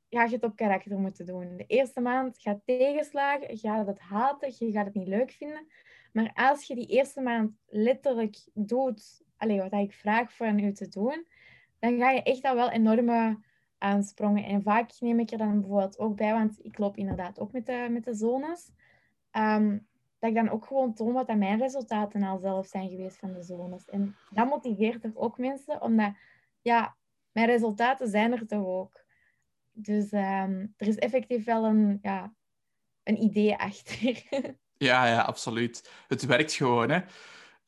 ga 0.09 0.23
je 0.23 0.35
het 0.35 0.43
op 0.43 0.55
karakter 0.55 0.99
moeten 0.99 1.25
doen. 1.25 1.57
De 1.57 1.65
eerste 1.67 1.99
maand 2.01 2.39
gaat 2.39 2.61
tegenslagen, 2.65 3.49
je 3.49 3.57
gaat 3.57 3.87
het 3.87 3.99
haten, 3.99 4.53
je 4.57 4.71
gaat 4.71 4.85
het 4.85 4.95
niet 4.95 5.07
leuk 5.07 5.31
vinden. 5.31 5.67
Maar 6.13 6.31
als 6.33 6.63
je 6.63 6.75
die 6.75 6.87
eerste 6.87 7.21
maand 7.21 7.51
letterlijk 7.67 8.37
doet, 8.53 9.21
allez, 9.43 9.69
wat 9.69 9.79
ik 9.81 9.93
vraag 9.93 10.33
van 10.33 10.59
u 10.59 10.71
te 10.71 10.87
doen, 10.87 11.25
dan 11.79 11.97
ga 11.97 12.09
je 12.09 12.23
echt 12.23 12.43
al 12.43 12.55
wel 12.55 12.69
enorme 12.69 13.37
aansprongen. 13.77 14.43
En 14.43 14.61
vaak 14.61 14.91
neem 14.99 15.19
ik 15.19 15.31
er 15.31 15.37
dan 15.37 15.59
bijvoorbeeld 15.59 15.99
ook 15.99 16.15
bij, 16.15 16.33
want 16.33 16.59
ik 16.61 16.77
loop 16.77 16.97
inderdaad 16.97 17.39
ook 17.39 17.51
met 17.51 17.65
de, 17.65 17.87
met 17.89 18.03
de 18.03 18.13
zones, 18.13 18.71
ehm, 19.31 19.77
dat 20.19 20.29
ik 20.29 20.35
dan 20.35 20.49
ook 20.49 20.65
gewoon 20.65 20.93
toon 20.93 21.13
wat 21.13 21.35
mijn 21.35 21.59
resultaten 21.59 22.23
al 22.23 22.37
zelf 22.37 22.67
zijn 22.67 22.89
geweest 22.89 23.17
van 23.17 23.33
de 23.33 23.43
zones. 23.43 23.89
En 23.89 24.15
dat 24.29 24.49
motiveert 24.49 25.03
er 25.03 25.11
ook 25.13 25.37
mensen, 25.37 25.81
omdat 25.81 26.13
ja, 26.61 26.95
mijn 27.31 27.47
resultaten 27.47 28.07
zijn 28.07 28.31
er 28.31 28.47
toch 28.47 28.65
ook. 28.65 29.03
Dus 29.71 30.11
ehm, 30.11 30.65
er 30.77 30.87
is 30.87 30.97
effectief 30.97 31.45
wel 31.45 31.65
een, 31.65 31.99
ja, 32.01 32.33
een 33.03 33.23
idee 33.23 33.55
achter. 33.67 34.23
ja, 34.77 35.07
ja, 35.07 35.21
absoluut. 35.21 35.91
Het 36.07 36.25
werkt 36.25 36.53
gewoon. 36.53 36.89
Hè. 36.89 36.99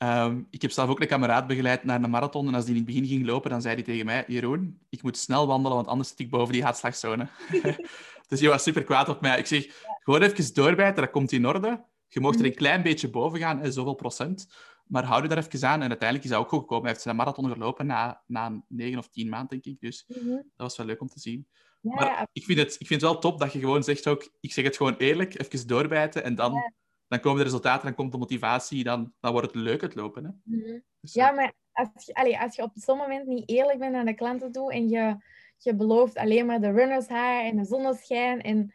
Ehm, 0.06 0.42
ik 0.50 0.62
heb 0.62 0.72
zelf 0.72 0.90
ook 0.90 1.00
een 1.00 1.08
kameraad 1.08 1.48
begeleid 1.48 1.84
naar 1.84 2.04
een 2.04 2.10
marathon. 2.10 2.48
En 2.48 2.54
als 2.54 2.66
die 2.66 2.74
in 2.74 2.80
het 2.80 2.90
begin 2.90 3.06
ging 3.06 3.26
lopen, 3.26 3.50
dan 3.50 3.62
zei 3.62 3.74
hij 3.74 3.84
tegen 3.84 4.06
mij: 4.06 4.24
Jeroen, 4.28 4.80
ik 4.90 5.04
moet 5.04 5.18
snel 5.18 5.48
wandelen, 5.48 5.76
want 5.76 5.88
anders 5.88 6.10
zit 6.10 6.20
ik 6.20 6.30
boven 6.30 6.54
die 6.54 6.64
hartslagzone. 6.64 7.28
dus 8.30 8.40
je 8.40 8.50
was 8.50 8.64
super 8.64 8.84
kwaad 8.84 9.10
op 9.10 9.22
mij. 9.22 9.40
Ik 9.40 9.46
zeg: 9.46 9.68
gewoon 10.00 10.22
even 10.22 10.54
doorbijten, 10.54 11.04
dat 11.04 11.12
komt 11.12 11.32
in 11.32 11.48
orde. 11.48 11.84
Je 12.08 12.20
mocht 12.20 12.40
er 12.40 12.46
een 12.46 12.50
mhm. 12.50 12.58
klein 12.58 12.84
beetje 12.84 13.10
boven 13.10 13.40
gaan, 13.40 13.72
zoveel 13.72 13.94
procent. 13.94 14.48
Maar 14.88 15.04
hou 15.04 15.22
je 15.22 15.28
daar 15.28 15.38
even 15.38 15.68
aan. 15.68 15.82
En 15.82 15.90
uiteindelijk 15.90 16.24
is 16.24 16.30
dat 16.30 16.40
ook 16.40 16.50
goed 16.50 16.60
gekomen. 16.60 16.84
Hij 16.84 16.92
heeft 16.92 17.04
zijn 17.04 17.16
marathon 17.16 17.52
gelopen 17.52 17.86
na, 17.86 18.22
na 18.28 18.64
negen 18.68 18.98
of 18.98 19.10
tien 19.10 19.30
maanden, 19.30 19.50
denk 19.50 19.66
ik. 19.66 19.80
Dus 19.80 20.06
mhm. 20.08 20.30
dat 20.30 20.44
was 20.56 20.78
wel 20.78 20.86
leuk 20.86 21.02
om 21.02 21.08
te 21.08 21.20
zien. 21.20 21.48
Ja, 21.82 21.94
maar 21.94 22.28
ik 22.34 22.44
vind, 22.44 22.60
het, 22.60 22.76
ik 22.80 22.88
vind 22.88 23.02
het 23.02 23.12
wel 23.12 23.20
top 23.20 23.40
dat 23.40 23.54
je 23.54 23.60
gewoon 23.60 23.84
zegt 23.84 24.08
ook, 24.08 24.30
ik 24.40 24.54
zeg 24.54 24.64
het 24.64 24.78
gewoon 24.78 24.96
eerlijk, 24.98 25.40
even 25.40 25.68
doorbijten 25.68 26.24
en 26.24 26.36
dan, 26.36 26.74
dan 27.08 27.20
komen 27.20 27.38
de 27.38 27.44
resultaten, 27.44 27.86
dan 27.86 27.96
komt 27.96 28.12
de 28.12 28.18
motivatie, 28.18 28.84
dan, 28.84 29.14
dan 29.20 29.32
wordt 29.32 29.48
het 29.48 29.56
leuk 29.56 29.82
het 29.82 29.96
lopen. 29.96 30.24
Hè? 30.26 30.32
Mhm. 30.44 30.80
Dus, 31.02 31.14
ja, 31.14 31.32
maar 31.32 31.54
als 31.72 32.06
je, 32.06 32.14
allez, 32.14 32.38
als 32.38 32.56
je 32.56 32.62
op 32.62 32.72
zo'n 32.74 32.98
moment 32.98 33.28
niet 33.28 33.50
eerlijk 33.50 33.80
bent 33.80 33.92
naar 33.92 34.06
de 34.06 34.14
klanten 34.14 34.52
toe 34.52 34.74
en 34.74 34.90
je, 34.90 35.18
je 35.58 35.76
belooft 35.76 36.18
alleen 36.18 36.46
maar 36.46 36.62
de 36.62 36.72
runners 36.72 37.08
haar 37.08 37.44
en 37.44 37.56
de 37.56 37.66
zonneschijn 37.66 38.42
en, 38.42 38.74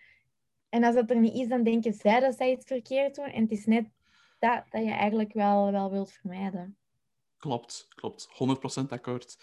en 0.69 0.85
als 0.85 0.95
dat 0.95 1.11
er 1.11 1.21
niet 1.21 1.35
is, 1.35 1.49
dan 1.49 1.62
denken 1.62 1.93
zij 1.93 2.21
dat 2.21 2.37
zij 2.37 2.53
iets 2.53 2.66
verkeerd 2.66 3.14
doen 3.14 3.25
en 3.25 3.43
het 3.43 3.51
is 3.51 3.66
net 3.66 3.88
dat, 4.38 4.64
dat 4.69 4.85
je 4.85 4.90
eigenlijk 4.90 5.33
wel, 5.33 5.73
wel 5.73 5.90
wilt 5.90 6.12
vermijden. 6.12 6.77
Klopt, 7.37 7.88
klopt. 7.88 8.29
100% 8.83 8.88
akkoord. 8.88 9.38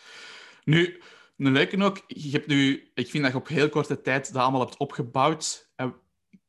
Nu, 0.64 1.02
een 1.38 1.52
leuke 1.52 1.84
ook, 1.84 2.04
je 2.08 2.30
hebt 2.30 2.48
nu, 2.48 2.92
ik 2.94 3.10
vind 3.10 3.24
dat 3.24 3.32
je 3.32 3.40
op 3.40 3.48
heel 3.48 3.70
korte 3.70 4.02
tijd 4.02 4.34
dat 4.34 4.42
allemaal 4.42 4.62
hebt 4.62 4.78
opgebouwd. 4.78 5.67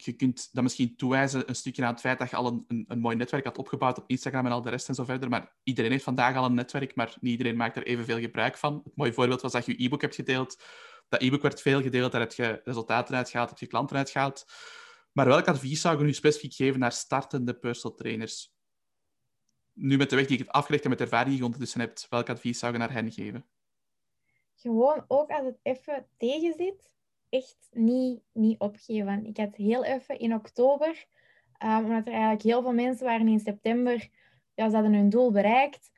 Je 0.04 0.12
kunt 0.12 0.48
dat 0.52 0.62
misschien 0.62 0.96
toewijzen 0.96 1.48
een 1.48 1.54
stukje 1.54 1.84
aan 1.84 1.92
het 1.92 2.00
feit 2.00 2.18
dat 2.18 2.30
je 2.30 2.37
al 2.37 2.46
een, 2.46 2.64
een, 2.68 2.84
een, 2.88 2.98
mooi 2.98 3.16
netwerk 3.16 3.44
had 3.44 3.58
opgebouwd 3.58 3.98
op 3.98 4.04
Instagram 4.06 4.46
en 4.46 4.52
al 4.52 4.62
de 4.62 4.70
rest 4.70 4.88
en 4.88 4.94
zo 4.94 5.04
verder. 5.04 5.28
Maar 5.28 5.56
iedereen 5.62 5.90
heeft 5.90 6.04
vandaag 6.04 6.37
al 6.37 6.44
een 6.44 6.54
netwerk, 6.54 6.94
maar 6.94 7.16
niet 7.20 7.30
iedereen 7.30 7.56
maakt 7.56 7.76
er 7.76 7.87
evenveel 7.87 8.18
gebruik 8.18 8.56
van. 8.56 8.80
Het 8.84 8.96
mooie 8.96 9.12
voorbeeld 9.12 9.40
was 9.40 9.52
dat 9.52 9.66
je 9.66 9.72
je 9.72 9.84
e-book 9.84 10.00
hebt 10.00 10.14
gedeeld. 10.14 10.62
Dat 11.08 11.22
e-book 11.22 11.42
werd 11.42 11.61
veel 11.61 11.82
gedeeld, 11.82 12.12
daar 12.12 12.20
heb 12.20 12.32
je 12.32 12.61
resultaten 12.64 13.16
uitgehaald, 13.16 13.50
heb 13.50 13.58
je 13.58 13.66
klanten 13.66 13.96
uitgehaald. 13.96 14.44
Maar 15.12 15.26
welk 15.26 15.48
advies 15.48 15.80
zou 15.80 15.98
je 15.98 16.04
nu 16.04 16.12
specifiek 16.12 16.54
geven 16.54 16.80
naar 16.80 16.92
startende 16.92 17.54
personal 17.54 17.96
trainers? 17.96 18.52
Nu 19.72 19.96
met 19.96 20.11
de 20.11 20.16
weg 20.16 20.26
die 20.26 20.37
je 20.38 20.42
hebt 20.42 20.56
afgelegd 20.56 20.82
en 20.82 20.88
met 20.88 20.98
de 20.98 21.04
ervaring 21.04 21.30
die 21.30 21.38
je 21.38 21.44
ondertussen 21.44 21.80
hebt, 21.80 22.06
welk 22.11 22.28
advies 22.28 22.58
zou 22.58 22.72
je 22.72 22.78
naar 22.78 22.92
hen 22.92 23.12
geven? 23.12 23.46
gewoon 24.61 25.04
ook 25.08 25.30
als 25.30 25.44
het 25.44 25.58
even 25.62 26.06
tegen 26.16 26.54
zit, 26.54 26.90
echt 27.28 27.68
niet, 27.70 28.22
niet 28.32 28.58
opgeven. 28.58 29.26
Ik 29.26 29.36
had 29.36 29.56
heel 29.56 29.84
even 29.84 30.18
in 30.18 30.34
oktober, 30.34 31.06
um, 31.64 31.84
omdat 31.84 32.06
er 32.06 32.12
eigenlijk 32.12 32.42
heel 32.42 32.62
veel 32.62 32.72
mensen 32.72 33.06
waren 33.06 33.28
in 33.28 33.40
september, 33.40 34.08
ja, 34.54 34.68
ze 34.68 34.74
hadden 34.74 34.94
hun 34.94 35.08
doel 35.08 35.30
bereikt. 35.30 35.90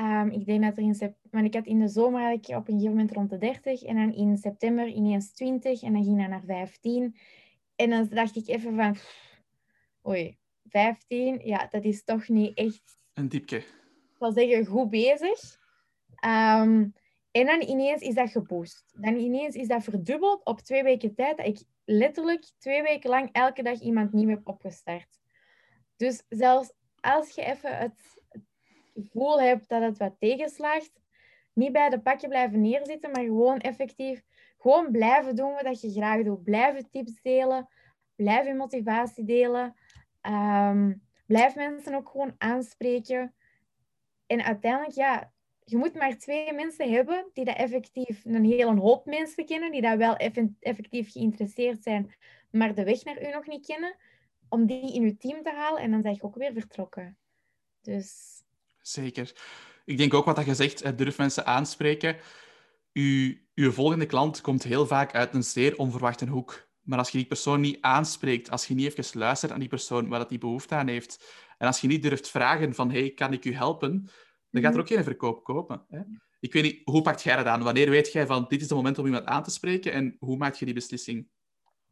Um, 0.00 0.30
ik 0.30 0.46
denk 0.46 0.62
dat 0.62 0.76
er 0.76 0.82
in 0.82 0.94
september, 0.94 1.30
want 1.30 1.46
ik 1.46 1.54
had 1.54 1.66
in 1.66 1.78
de 1.78 1.88
zomer 1.88 2.22
had 2.22 2.32
ik 2.32 2.56
op 2.56 2.68
een 2.68 2.74
gegeven 2.74 2.90
moment 2.90 3.12
rond 3.12 3.30
de 3.30 3.38
30 3.38 3.82
en 3.82 3.96
dan 3.96 4.14
in 4.14 4.36
september 4.36 4.86
ineens 4.86 5.32
20 5.32 5.82
en 5.82 5.92
dan 5.92 6.04
ging 6.04 6.18
dat 6.18 6.28
naar 6.28 6.44
15. 6.44 7.16
En 7.76 7.90
dan 7.90 8.08
dacht 8.08 8.36
ik 8.36 8.48
even 8.48 8.76
van, 8.76 8.96
oei, 10.08 10.38
15, 10.64 11.40
ja, 11.44 11.66
dat 11.70 11.84
is 11.84 12.04
toch 12.04 12.28
niet 12.28 12.58
echt... 12.58 12.98
Een 13.14 13.28
diepje. 13.28 13.56
Ik 13.56 14.16
zal 14.18 14.32
zeggen, 14.32 14.66
goed 14.66 14.90
bezig. 14.90 15.58
Um, 16.26 16.94
en 17.36 17.46
dan 17.46 17.60
ineens 17.60 18.02
is 18.02 18.14
dat 18.14 18.30
geboost. 18.30 18.92
Dan 18.96 19.16
ineens 19.16 19.54
is 19.54 19.68
dat 19.68 19.84
verdubbeld 19.84 20.44
op 20.44 20.60
twee 20.60 20.82
weken 20.82 21.14
tijd. 21.14 21.36
Dat 21.36 21.46
ik 21.46 21.64
letterlijk 21.84 22.50
twee 22.58 22.82
weken 22.82 23.10
lang 23.10 23.28
elke 23.32 23.62
dag 23.62 23.80
iemand 23.80 24.12
nieuw 24.12 24.28
heb 24.28 24.48
opgestart. 24.48 25.20
Dus 25.96 26.24
zelfs 26.28 26.72
als 27.00 27.30
je 27.30 27.42
even 27.42 27.78
het 27.78 28.22
gevoel 28.94 29.40
hebt 29.40 29.68
dat 29.68 29.82
het 29.82 29.98
wat 29.98 30.16
tegenslaagt, 30.18 31.00
niet 31.52 31.72
bij 31.72 31.88
de 31.88 32.00
pakje 32.00 32.28
blijven 32.28 32.60
neerzitten, 32.60 33.10
maar 33.10 33.24
gewoon 33.24 33.58
effectief 33.58 34.22
gewoon 34.58 34.90
blijven 34.90 35.36
doen 35.36 35.54
wat 35.62 35.80
je 35.80 35.90
graag 35.90 36.22
doet. 36.22 36.42
Blijven 36.42 36.90
tips 36.90 37.22
delen, 37.22 37.68
blijf 38.14 38.46
je 38.46 38.54
motivatie 38.54 39.24
delen. 39.24 39.74
Um, 40.22 41.02
blijf 41.26 41.54
mensen 41.54 41.94
ook 41.94 42.08
gewoon 42.08 42.34
aanspreken. 42.38 43.34
En 44.26 44.42
uiteindelijk, 44.42 44.94
ja, 44.94 45.32
je 45.68 45.76
moet 45.76 45.94
maar 45.94 46.18
twee 46.18 46.52
mensen 46.52 46.92
hebben 46.92 47.30
die 47.32 47.44
dat 47.44 47.56
effectief, 47.56 48.24
een 48.24 48.44
hele 48.44 48.80
hoop 48.80 49.06
mensen 49.06 49.46
kennen, 49.46 49.70
die 49.70 49.80
dat 49.80 49.96
wel 49.96 50.16
effectief 50.60 51.12
geïnteresseerd 51.12 51.82
zijn, 51.82 52.14
maar 52.50 52.74
de 52.74 52.84
weg 52.84 53.04
naar 53.04 53.22
u 53.22 53.30
nog 53.30 53.46
niet 53.46 53.66
kennen, 53.66 53.96
om 54.48 54.66
die 54.66 54.94
in 54.94 55.02
uw 55.02 55.16
team 55.16 55.42
te 55.42 55.50
halen 55.50 55.82
en 55.82 55.90
dan 55.90 56.02
ben 56.02 56.12
je 56.12 56.22
ook 56.22 56.36
weer 56.36 56.52
vertrokken. 56.52 57.16
Dus... 57.82 58.34
Zeker. 58.80 59.32
Ik 59.84 59.98
denk 59.98 60.14
ook 60.14 60.24
wat 60.24 60.44
je 60.44 60.54
zegt, 60.54 60.98
durf 60.98 61.18
mensen 61.18 61.46
aanspreken. 61.46 62.16
Uw, 62.92 63.34
uw 63.54 63.72
volgende 63.72 64.06
klant 64.06 64.40
komt 64.40 64.62
heel 64.62 64.86
vaak 64.86 65.14
uit 65.14 65.34
een 65.34 65.44
zeer 65.44 65.76
onverwachte 65.76 66.26
hoek. 66.26 66.68
Maar 66.82 66.98
als 66.98 67.10
je 67.10 67.18
die 67.18 67.26
persoon 67.26 67.60
niet 67.60 67.80
aanspreekt, 67.80 68.50
als 68.50 68.66
je 68.66 68.74
niet 68.74 68.96
even 68.96 69.18
luistert 69.18 69.52
aan 69.52 69.60
die 69.60 69.68
persoon 69.68 70.08
waar 70.08 70.18
dat 70.18 70.28
die 70.28 70.38
behoefte 70.38 70.74
aan 70.74 70.88
heeft, 70.88 71.24
en 71.58 71.66
als 71.66 71.80
je 71.80 71.86
niet 71.86 72.02
durft 72.02 72.30
vragen 72.30 72.74
van 72.74 72.90
hey, 72.90 73.10
kan 73.10 73.32
ik 73.32 73.44
u 73.44 73.54
helpen, 73.54 74.08
dan 74.56 74.64
gaat 74.64 74.74
er 74.74 74.80
ook 74.80 74.88
geen 74.88 75.04
verkoop 75.04 75.44
kopen. 75.44 75.84
Hè? 75.88 76.00
Ik 76.40 76.52
weet 76.52 76.62
niet, 76.62 76.80
hoe 76.84 77.02
pakt 77.02 77.22
jij 77.22 77.36
dat 77.36 77.46
aan? 77.46 77.62
Wanneer 77.62 77.90
weet 77.90 78.12
jij 78.12 78.26
van 78.26 78.44
dit 78.48 78.60
is 78.60 78.66
het 78.66 78.76
moment 78.76 78.98
om 78.98 79.04
iemand 79.04 79.24
aan 79.24 79.42
te 79.42 79.50
spreken 79.50 79.92
en 79.92 80.16
hoe 80.18 80.36
maak 80.36 80.54
je 80.54 80.64
die 80.64 80.74
beslissing? 80.74 81.28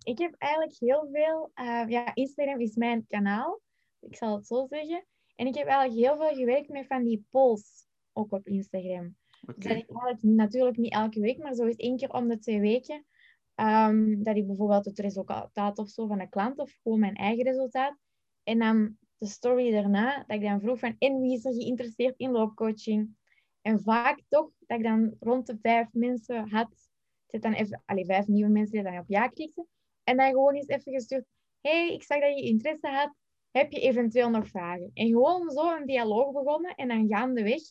Ik 0.03 0.19
heb 0.19 0.35
eigenlijk 0.39 0.75
heel 0.79 1.09
veel... 1.13 1.51
Uh, 1.55 1.89
ja, 1.89 2.15
Instagram 2.15 2.61
is 2.61 2.77
mijn 2.77 3.07
kanaal. 3.07 3.61
Ik 4.01 4.17
zal 4.17 4.37
het 4.37 4.47
zo 4.47 4.67
zeggen. 4.69 5.07
En 5.37 5.47
ik 5.47 5.55
heb 5.55 5.67
eigenlijk 5.67 6.07
heel 6.07 6.17
veel 6.17 6.37
gewerkt 6.37 6.69
met 6.69 6.87
van 6.87 7.05
die 7.05 7.27
polls, 7.31 7.87
ook 8.13 8.33
op 8.33 8.47
Instagram. 8.47 9.17
Okay. 9.43 9.55
Dus 9.55 9.65
dat 9.65 9.77
ik 9.77 9.91
eigenlijk 9.91 10.23
natuurlijk 10.23 10.77
niet 10.77 10.93
elke 10.93 11.21
week, 11.21 11.39
maar 11.39 11.55
zo 11.55 11.65
eens 11.65 11.77
één 11.77 11.97
keer 11.97 12.11
om 12.11 12.29
de 12.29 12.39
twee 12.39 12.61
weken, 12.61 13.07
um, 13.55 14.23
dat 14.23 14.37
ik 14.37 14.47
bijvoorbeeld 14.47 14.85
het 14.85 14.99
resultaat 14.99 15.79
of 15.79 15.89
zo 15.89 16.07
van 16.07 16.21
een 16.21 16.29
klant 16.29 16.59
of 16.59 16.79
gewoon 16.83 16.99
mijn 16.99 17.15
eigen 17.15 17.45
resultaat. 17.45 17.97
En 18.43 18.59
dan 18.59 18.97
de 19.19 19.27
story 19.27 19.71
daarna, 19.71 20.25
dat 20.27 20.37
ik 20.37 20.43
dan 20.43 20.61
vroeg 20.61 20.79
van, 20.79 20.97
en 20.99 21.21
wie 21.21 21.37
is 21.37 21.45
er 21.45 21.53
geïnteresseerd 21.53 22.15
in 22.17 22.31
loopcoaching? 22.31 23.17
En 23.61 23.81
vaak 23.81 24.23
toch, 24.29 24.51
dat 24.59 24.79
ik 24.79 24.85
dan 24.85 25.17
rond 25.21 25.47
de 25.47 25.59
vijf 25.63 25.89
mensen 25.93 26.49
had, 26.51 26.89
zit 27.27 27.43
dan 27.43 27.53
even, 27.53 27.83
allee, 27.85 28.05
vijf 28.05 28.27
nieuwe 28.27 28.51
mensen 28.51 28.73
die 28.73 28.83
dan 28.83 28.99
op 28.99 29.09
ja 29.09 29.29
klikten. 29.29 29.69
En 30.05 30.17
dan 30.17 30.31
gewoon 30.31 30.55
eens 30.55 30.69
even 30.69 30.93
gestuurd, 30.93 31.25
hey, 31.61 31.93
ik 31.93 32.03
zag 32.03 32.21
dat 32.21 32.39
je 32.39 32.45
interesse 32.45 32.89
had, 32.89 33.15
heb 33.51 33.73
je 33.73 33.81
eventueel 33.81 34.31
nog 34.31 34.49
vragen? 34.49 34.91
En 34.95 35.07
gewoon 35.07 35.51
zo 35.51 35.77
een 35.77 35.87
dialoog 35.87 36.33
begonnen 36.33 36.75
en 36.75 36.89
dan 36.89 37.09
gaandeweg 37.09 37.63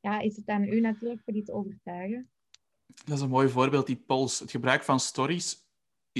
ja, 0.00 0.20
is 0.20 0.36
het 0.36 0.48
aan 0.48 0.64
u 0.64 0.80
natuurlijk 0.80 1.20
voor 1.24 1.32
die 1.32 1.42
te 1.42 1.52
overtuigen. 1.52 2.30
Dat 3.04 3.16
is 3.16 3.20
een 3.20 3.28
mooi 3.28 3.48
voorbeeld, 3.48 3.86
die 3.86 4.02
polls. 4.06 4.38
Het 4.38 4.50
gebruik 4.50 4.82
van 4.82 5.00
stories 5.00 5.68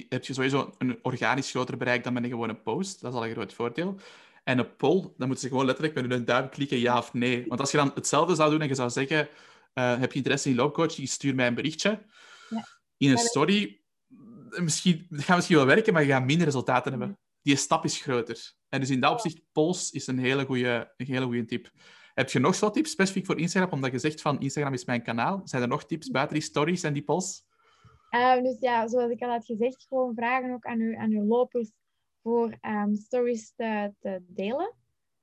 heb 0.08 0.24
je 0.24 0.32
sowieso 0.32 0.74
een 0.78 0.98
organisch 1.04 1.50
groter 1.50 1.76
bereik 1.76 2.04
dan 2.04 2.12
met 2.12 2.22
een 2.22 2.30
gewone 2.30 2.56
post. 2.56 3.00
Dat 3.00 3.12
is 3.12 3.18
al 3.18 3.26
een 3.26 3.32
groot 3.32 3.52
voordeel. 3.52 3.96
En 4.44 4.58
een 4.58 4.76
poll, 4.76 5.00
dan 5.00 5.26
moeten 5.26 5.38
ze 5.38 5.48
gewoon 5.48 5.64
letterlijk 5.64 5.94
met 5.94 6.10
hun 6.10 6.24
duim 6.24 6.48
klikken 6.48 6.78
ja 6.78 6.98
of 6.98 7.12
nee. 7.12 7.44
Want 7.48 7.60
als 7.60 7.70
je 7.70 7.76
dan 7.76 7.90
hetzelfde 7.94 8.34
zou 8.34 8.50
doen 8.50 8.60
en 8.60 8.68
je 8.68 8.74
zou 8.74 8.90
zeggen, 8.90 9.28
uh, 9.74 9.98
heb 9.98 10.12
je 10.12 10.16
interesse 10.16 10.48
in 10.48 10.56
loopcoaching, 10.56 11.08
stuur 11.08 11.34
mij 11.34 11.46
een 11.46 11.54
berichtje. 11.54 12.02
Ja. 12.48 12.66
In 12.96 13.10
een 13.10 13.18
story, 13.18 13.80
misschien, 14.48 15.06
dat 15.08 15.22
gaat 15.22 15.36
misschien 15.36 15.56
wel 15.56 15.66
werken, 15.66 15.92
maar 15.92 16.02
je 16.02 16.08
gaat 16.08 16.24
minder 16.24 16.44
resultaten 16.44 16.90
hebben. 16.90 17.18
Die 17.42 17.56
stap 17.56 17.84
is 17.84 18.02
groter. 18.02 18.52
En 18.68 18.80
dus 18.80 18.90
in 18.90 19.00
dat 19.00 19.12
opzicht, 19.12 19.42
polls 19.52 19.90
is 19.90 20.06
een 20.06 20.18
hele 20.18 20.44
goede, 20.44 20.92
een 20.96 21.06
hele 21.06 21.24
goede 21.24 21.44
tip. 21.44 21.70
Heb 22.14 22.30
je 22.30 22.38
nog 22.38 22.54
zo 22.54 22.70
tips 22.70 22.90
specifiek 22.90 23.26
voor 23.26 23.38
Instagram? 23.38 23.72
Omdat 23.72 23.92
je 23.92 23.98
zegt 23.98 24.20
van 24.20 24.40
Instagram 24.40 24.72
is 24.72 24.84
mijn 24.84 25.02
kanaal. 25.02 25.40
Zijn 25.44 25.62
er 25.62 25.68
nog 25.68 25.86
tips 25.86 26.10
buiten 26.10 26.34
die 26.34 26.44
stories 26.44 26.82
en 26.82 26.92
die 26.92 27.02
polls? 27.02 27.44
Uh, 28.10 28.42
dus 28.42 28.56
ja, 28.60 28.88
zoals 28.88 29.10
ik 29.10 29.22
al 29.22 29.30
had 29.30 29.44
gezegd, 29.44 29.86
gewoon 29.88 30.14
vragen 30.14 30.52
ook 30.52 30.64
aan 30.64 30.80
uw, 30.80 30.96
aan 30.96 31.10
uw 31.10 31.24
lopers 31.24 31.70
voor 32.22 32.58
um, 32.60 32.94
stories 32.94 33.52
te, 33.56 34.22
delen. 34.26 34.74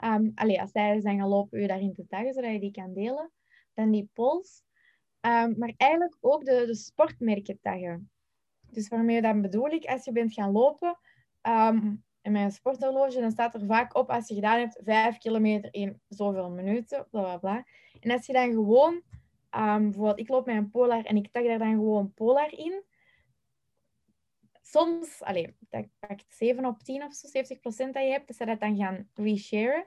Um, 0.03 0.31
allee, 0.35 0.61
als 0.61 0.71
zij 0.71 1.01
zijn 1.01 1.19
gaan 1.19 1.29
lopen, 1.29 1.59
u 1.59 1.67
daarin 1.67 1.93
te 1.93 2.07
taggen, 2.07 2.33
zodat 2.33 2.51
je 2.51 2.59
die 2.59 2.71
kan 2.71 2.93
delen. 2.93 3.31
Dan 3.73 3.91
die 3.91 4.09
polls. 4.13 4.63
Um, 5.21 5.55
maar 5.57 5.73
eigenlijk 5.77 6.17
ook 6.19 6.45
de, 6.45 6.63
de 6.65 6.75
sportmerken 6.75 7.59
taggen. 7.61 8.09
Dus 8.69 8.87
waarmee 8.87 9.21
dan 9.21 9.41
bedoel 9.41 9.67
ik, 9.67 9.85
als 9.85 10.05
je 10.05 10.11
bent 10.11 10.33
gaan 10.33 10.51
lopen, 10.51 10.97
in 12.27 12.33
mijn 12.33 12.51
sporthorloge, 12.51 13.19
dan 13.19 13.31
staat 13.31 13.53
er 13.53 13.65
vaak 13.65 13.95
op 13.95 14.09
als 14.09 14.27
je 14.27 14.33
gedaan 14.33 14.59
hebt 14.59 14.79
5 14.83 15.17
kilometer 15.17 15.73
in 15.73 16.01
zoveel 16.07 16.49
minuten, 16.49 17.07
bla 17.11 17.37
bla. 17.37 17.65
En 17.99 18.11
als 18.11 18.25
je 18.25 18.33
dan 18.33 18.51
gewoon, 18.51 18.93
um, 19.51 19.83
bijvoorbeeld 19.83 20.19
ik 20.19 20.29
loop 20.29 20.45
met 20.45 20.55
een 20.55 20.69
polar 20.69 21.03
en 21.03 21.15
ik 21.15 21.31
tag 21.31 21.43
daar 21.43 21.57
dan 21.57 21.71
gewoon 21.71 22.13
polar 22.13 22.53
in. 22.53 22.83
Soms, 24.69 25.21
alleen, 25.23 25.55
dat 25.69 25.85
pakt 25.99 26.25
7 26.29 26.65
op 26.65 26.83
10 26.83 27.03
of 27.03 27.13
zo, 27.13 27.27
70 27.27 27.59
procent 27.59 27.93
dat 27.93 28.03
je 28.03 28.09
hebt, 28.09 28.27
dat 28.27 28.35
ze 28.35 28.45
dat 28.45 28.59
dan 28.59 28.77
gaan 28.77 29.09
resharen. 29.13 29.85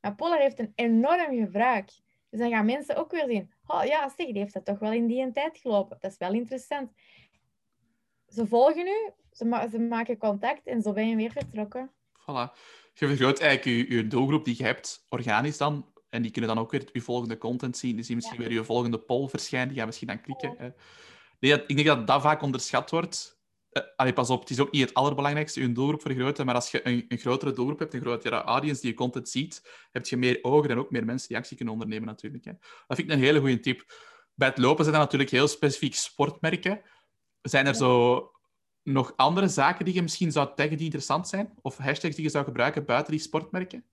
Maar 0.00 0.14
polar 0.14 0.38
heeft 0.38 0.58
een 0.58 0.72
enorm 0.74 1.38
gebruik. 1.38 1.86
Dus 2.30 2.40
dan 2.40 2.50
gaan 2.50 2.64
mensen 2.64 2.96
ook 2.96 3.10
weer 3.10 3.26
zien, 3.26 3.52
oh 3.66 3.84
ja, 3.84 4.08
zeg, 4.08 4.26
die 4.26 4.38
heeft 4.38 4.52
dat 4.52 4.64
toch 4.64 4.78
wel 4.78 4.92
in 4.92 5.06
die 5.06 5.32
tijd 5.32 5.58
gelopen. 5.58 5.96
Dat 6.00 6.10
is 6.10 6.16
wel 6.18 6.32
interessant. 6.32 6.92
Ze 8.28 8.46
volgen 8.46 8.86
u, 8.86 9.10
ze, 9.30 9.68
ze, 9.70 9.78
maken 9.78 10.18
contact 10.18 10.66
en 10.66 10.82
zo 10.82 10.92
ben 10.92 11.08
je 11.08 11.16
weer 11.16 11.32
vertrokken. 11.32 11.90
Voilà. 12.20 12.58
Je 12.94 13.06
vergroot 13.06 13.40
eigenlijk 13.40 13.88
je, 13.88 13.96
je 13.96 14.06
doelgroep 14.06 14.44
die 14.44 14.56
je 14.56 14.64
hebt 14.64 15.06
organisch 15.08 15.56
dan. 15.58 15.92
En 16.08 16.22
die 16.22 16.30
kunnen 16.30 16.54
dan 16.54 16.58
ook 16.58 16.70
weer 16.70 16.88
je 16.92 17.00
volgende 17.00 17.38
content 17.38 17.76
zien. 17.76 17.94
Die 17.94 18.04
zien 18.04 18.16
misschien 18.16 18.38
weer 18.38 18.52
je 18.52 18.64
volgende 18.64 18.98
poll 18.98 19.28
verschijnen. 19.28 19.68
Die 19.68 19.76
gaan 19.78 19.86
misschien 19.86 20.08
dan 20.08 20.20
klikken. 20.20 20.74
Nee, 21.38 21.52
ik 21.66 21.76
denk 21.76 21.86
dat 21.86 22.06
dat 22.06 22.22
vaak 22.22 22.42
onderschat 22.42 22.90
wordt. 22.90 23.39
Uh, 23.72 23.82
allee, 23.96 24.12
pas 24.12 24.30
op, 24.30 24.40
het 24.40 24.50
is 24.50 24.60
ook 24.60 24.70
niet 24.70 24.80
het 24.80 24.94
allerbelangrijkste, 24.94 25.60
je 25.60 25.72
doelgroep 25.72 26.00
vergroten. 26.00 26.46
Maar 26.46 26.54
als 26.54 26.70
je 26.70 26.86
een, 26.86 27.04
een 27.08 27.18
grotere 27.18 27.52
doelgroep 27.52 27.78
hebt, 27.78 27.94
een 27.94 28.00
grotere 28.00 28.42
audience 28.42 28.80
die 28.80 28.90
je 28.90 28.96
content 28.96 29.28
ziet, 29.28 29.68
heb 29.90 30.06
je 30.06 30.16
meer 30.16 30.38
ogen 30.42 30.70
en 30.70 30.78
ook 30.78 30.90
meer 30.90 31.04
mensen 31.04 31.28
die 31.28 31.36
actie 31.36 31.56
kunnen 31.56 31.74
ondernemen 31.74 32.06
natuurlijk. 32.06 32.44
Hè. 32.44 32.52
Dat 32.86 32.96
vind 32.96 33.08
ik 33.10 33.14
een 33.14 33.22
hele 33.22 33.40
goede 33.40 33.60
tip. 33.60 33.84
Bij 34.34 34.48
het 34.48 34.58
lopen 34.58 34.84
zijn 34.84 34.96
er 34.96 35.02
natuurlijk 35.02 35.30
heel 35.30 35.48
specifiek 35.48 35.94
sportmerken. 35.94 36.80
Zijn 37.42 37.66
er 37.66 37.74
zo 37.74 38.30
nog 38.82 39.12
andere 39.16 39.48
zaken 39.48 39.84
die 39.84 39.94
je 39.94 40.02
misschien 40.02 40.32
zou 40.32 40.54
taggen 40.54 40.76
die 40.76 40.84
interessant 40.84 41.28
zijn? 41.28 41.52
Of 41.62 41.76
hashtags 41.76 42.14
die 42.14 42.24
je 42.24 42.30
zou 42.30 42.44
gebruiken 42.44 42.84
buiten 42.84 43.12
die 43.12 43.22
sportmerken? 43.22 43.84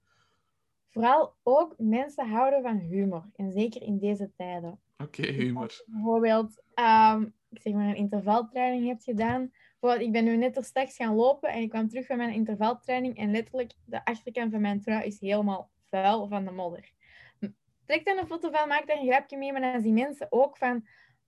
Vooral 0.90 1.36
ook 1.44 1.74
mensen 1.78 2.30
houden 2.30 2.62
van 2.62 2.78
humor. 2.78 3.30
En 3.36 3.52
zeker 3.52 3.82
in 3.82 3.98
deze 3.98 4.32
tijden. 4.36 4.80
Oké, 4.98 5.26
humor. 5.26 5.64
Als 5.64 5.84
bijvoorbeeld, 5.86 6.64
um, 6.76 7.34
ik 7.50 7.62
zeg 7.62 7.74
maar, 7.74 7.88
een 7.88 7.96
intervaltraining 7.96 8.88
hebt 8.88 9.04
gedaan. 9.04 9.52
Ik 9.80 10.12
ben 10.12 10.24
nu 10.24 10.38
net 10.38 10.58
er 10.58 10.64
straks 10.64 10.96
gaan 10.96 11.16
lopen 11.16 11.50
en 11.50 11.62
ik 11.62 11.70
kwam 11.70 11.88
terug 11.88 12.06
van 12.06 12.18
mijn 12.18 12.34
intervaltraining 12.34 13.18
en 13.18 13.32
letterlijk 13.32 13.74
de 13.86 14.06
achterkant 14.06 14.52
van 14.52 14.62
mijn 14.62 14.82
trui 14.82 15.06
is 15.06 15.20
helemaal 15.20 15.70
vuil 15.86 16.28
van 16.28 16.46
de 16.46 16.52
modder. 16.52 16.92
Trek 17.86 18.06
dan 18.06 18.18
een 18.18 18.28
foto 18.28 18.52
van, 18.52 18.68
maak 18.68 18.88
daar 18.88 18.98
een 18.98 19.08
grapje 19.08 19.38
mee, 19.38 19.52
maar 19.52 19.62
dan 19.62 19.82
zien 19.82 19.94
mensen 19.94 20.28
ook 20.30 20.58
van 20.58 20.88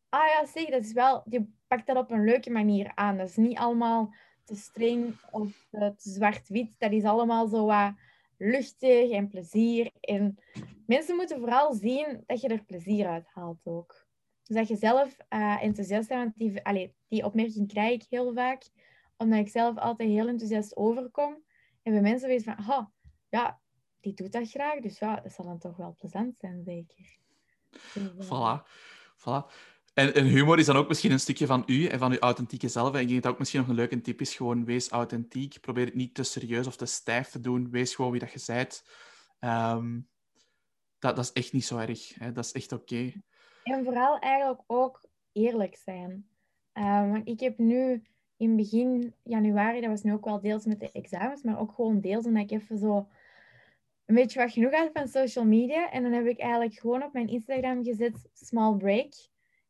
ah 0.10 0.28
ja, 0.28 0.46
zeg, 0.46 0.66
dat 0.66 0.84
is 0.84 0.94
wel, 0.94 1.24
je 1.30 1.46
pakt 1.68 1.88
dat 1.88 1.98
op 1.98 2.12
een 2.12 2.24
leuke 2.24 2.50
manier 2.50 2.92
aan. 2.96 3.18
Dat 3.18 3.28
is 3.28 3.36
niet 3.36 3.58
allemaal 3.58 4.14
te 4.44 4.56
streng 4.56 5.16
of 5.32 5.68
te, 5.72 5.94
zwart-wit. 5.98 6.76
Dat 6.78 6.92
is 6.92 7.04
allemaal 7.04 7.48
zo 7.48 7.66
wat 7.66 7.94
luchtig 8.38 9.12
en 9.12 9.28
plezier. 9.28 9.92
En 10.00 10.38
mensen 10.86 11.16
moeten 11.16 11.40
vooral 11.40 11.74
zien 11.74 12.24
dat 12.26 12.42
je 12.42 12.48
er 12.48 12.64
plezier 12.64 13.08
uit 13.08 13.28
haalt 13.28 13.60
ook. 13.64 14.08
Dus 14.50 14.58
dat 14.58 14.68
je 14.68 14.76
zelf 14.76 15.18
uh, 15.30 15.64
enthousiast 15.64 16.08
bent. 16.08 16.34
Want 16.38 16.90
die, 17.08 17.26
opmerking 17.26 17.68
krijg 17.68 17.94
ik 17.94 18.06
heel 18.10 18.34
vaak. 18.34 18.64
Omdat 19.18 19.40
ik 19.40 19.50
zelf 19.50 19.78
altijd 19.78 20.10
heel 20.10 20.28
enthousiast 20.28 20.76
overkom. 20.76 21.44
En 21.84 21.92
bij 21.92 22.02
mensen 22.02 22.28
weten 22.28 22.56
van, 22.56 22.70
oh, 22.70 22.86
ja, 23.30 23.60
die 24.00 24.14
doet 24.14 24.32
dat 24.32 24.50
graag. 24.50 24.80
Dus 24.80 25.00
ja, 25.00 25.20
dat 25.20 25.32
zal 25.32 25.46
dan 25.46 25.60
toch 25.60 25.78
wel 25.78 25.96
plezant 26.00 26.36
zijn, 26.40 26.64
zeker. 26.64 27.18
Dus, 27.70 28.30
uh... 28.30 28.60
voilà. 29.18 29.54
En, 29.94 30.26
humor 30.26 30.60
is 30.60 30.66
dan 30.66 30.76
ook 30.76 30.88
misschien 30.88 31.12
een 31.12 31.20
stukje 31.20 31.46
van 31.46 31.64
u 31.66 31.86
en 31.86 32.00
van 32.00 32.12
uw 32.12 32.20
authentieke 32.20 32.68
zelf. 32.68 32.94
En 32.94 33.02
ik 33.02 33.08
denk 33.08 33.24
dat 33.24 33.32
ook 33.32 33.40
misschien 33.40 33.60
nog 33.60 33.70
een 33.70 33.76
leuke 33.76 34.02
tip 34.02 34.22
is, 34.22 34.36
gewoon 34.36 34.66
wees 34.66 34.90
authentiek. 34.90 35.60
Probeer 35.62 35.86
het 35.86 35.96
niet 35.96 36.14
te 36.14 36.24
serieus 36.24 36.68
of 36.68 36.76
te 36.76 36.86
stijf 36.86 37.28
te 37.28 37.40
doen. 37.40 37.70
Wees 37.70 37.96
gewoon 37.96 38.12
wie 38.12 38.20
dat 38.20 38.32
je 38.32 38.44
bent. 38.46 38.84
Um, 39.40 40.10
dat, 41.00 41.16
dat 41.16 41.26
is 41.26 41.32
echt 41.32 41.54
niet 41.54 41.66
zo 41.66 41.78
erg. 41.78 42.14
Hè? 42.16 42.32
Dat 42.32 42.46
is 42.46 42.52
echt 42.52 42.72
oké. 42.72 43.14
En 43.70 43.84
vooral 43.84 44.20
eigenlijk 44.20 44.62
ook 44.68 45.06
eerlijk 45.32 45.76
zijn. 45.76 46.28
Um, 46.74 47.22
ik 47.24 47.40
heb 47.40 47.58
nu 47.58 48.04
in 48.38 48.56
begin 48.56 49.14
januari, 49.24 49.82
dat 49.82 49.90
was 49.90 50.04
nu 50.04 50.14
ook 50.14 50.26
wel 50.26 50.42
deels 50.42 50.66
met 50.66 50.80
de 50.80 50.92
examens, 50.92 51.44
maar 51.44 51.60
ook 51.60 51.72
gewoon 51.72 52.00
deels 52.00 52.26
omdat 52.26 52.44
ik 52.44 52.52
even 52.52 52.78
zo 52.78 53.08
een 54.06 54.16
beetje 54.16 54.40
wat 54.40 54.52
genoeg 54.52 54.74
had 54.74 54.90
van 54.94 55.08
social 55.08 55.46
media. 55.46 55.92
En 55.92 56.04
dan 56.04 56.12
heb 56.12 56.26
ik 56.26 56.40
eigenlijk 56.40 56.74
gewoon 56.74 57.04
op 57.04 57.14
mijn 57.14 57.28
Instagram 57.28 57.84
gezet 57.84 58.30
small 58.34 58.78
break. 58.78 59.14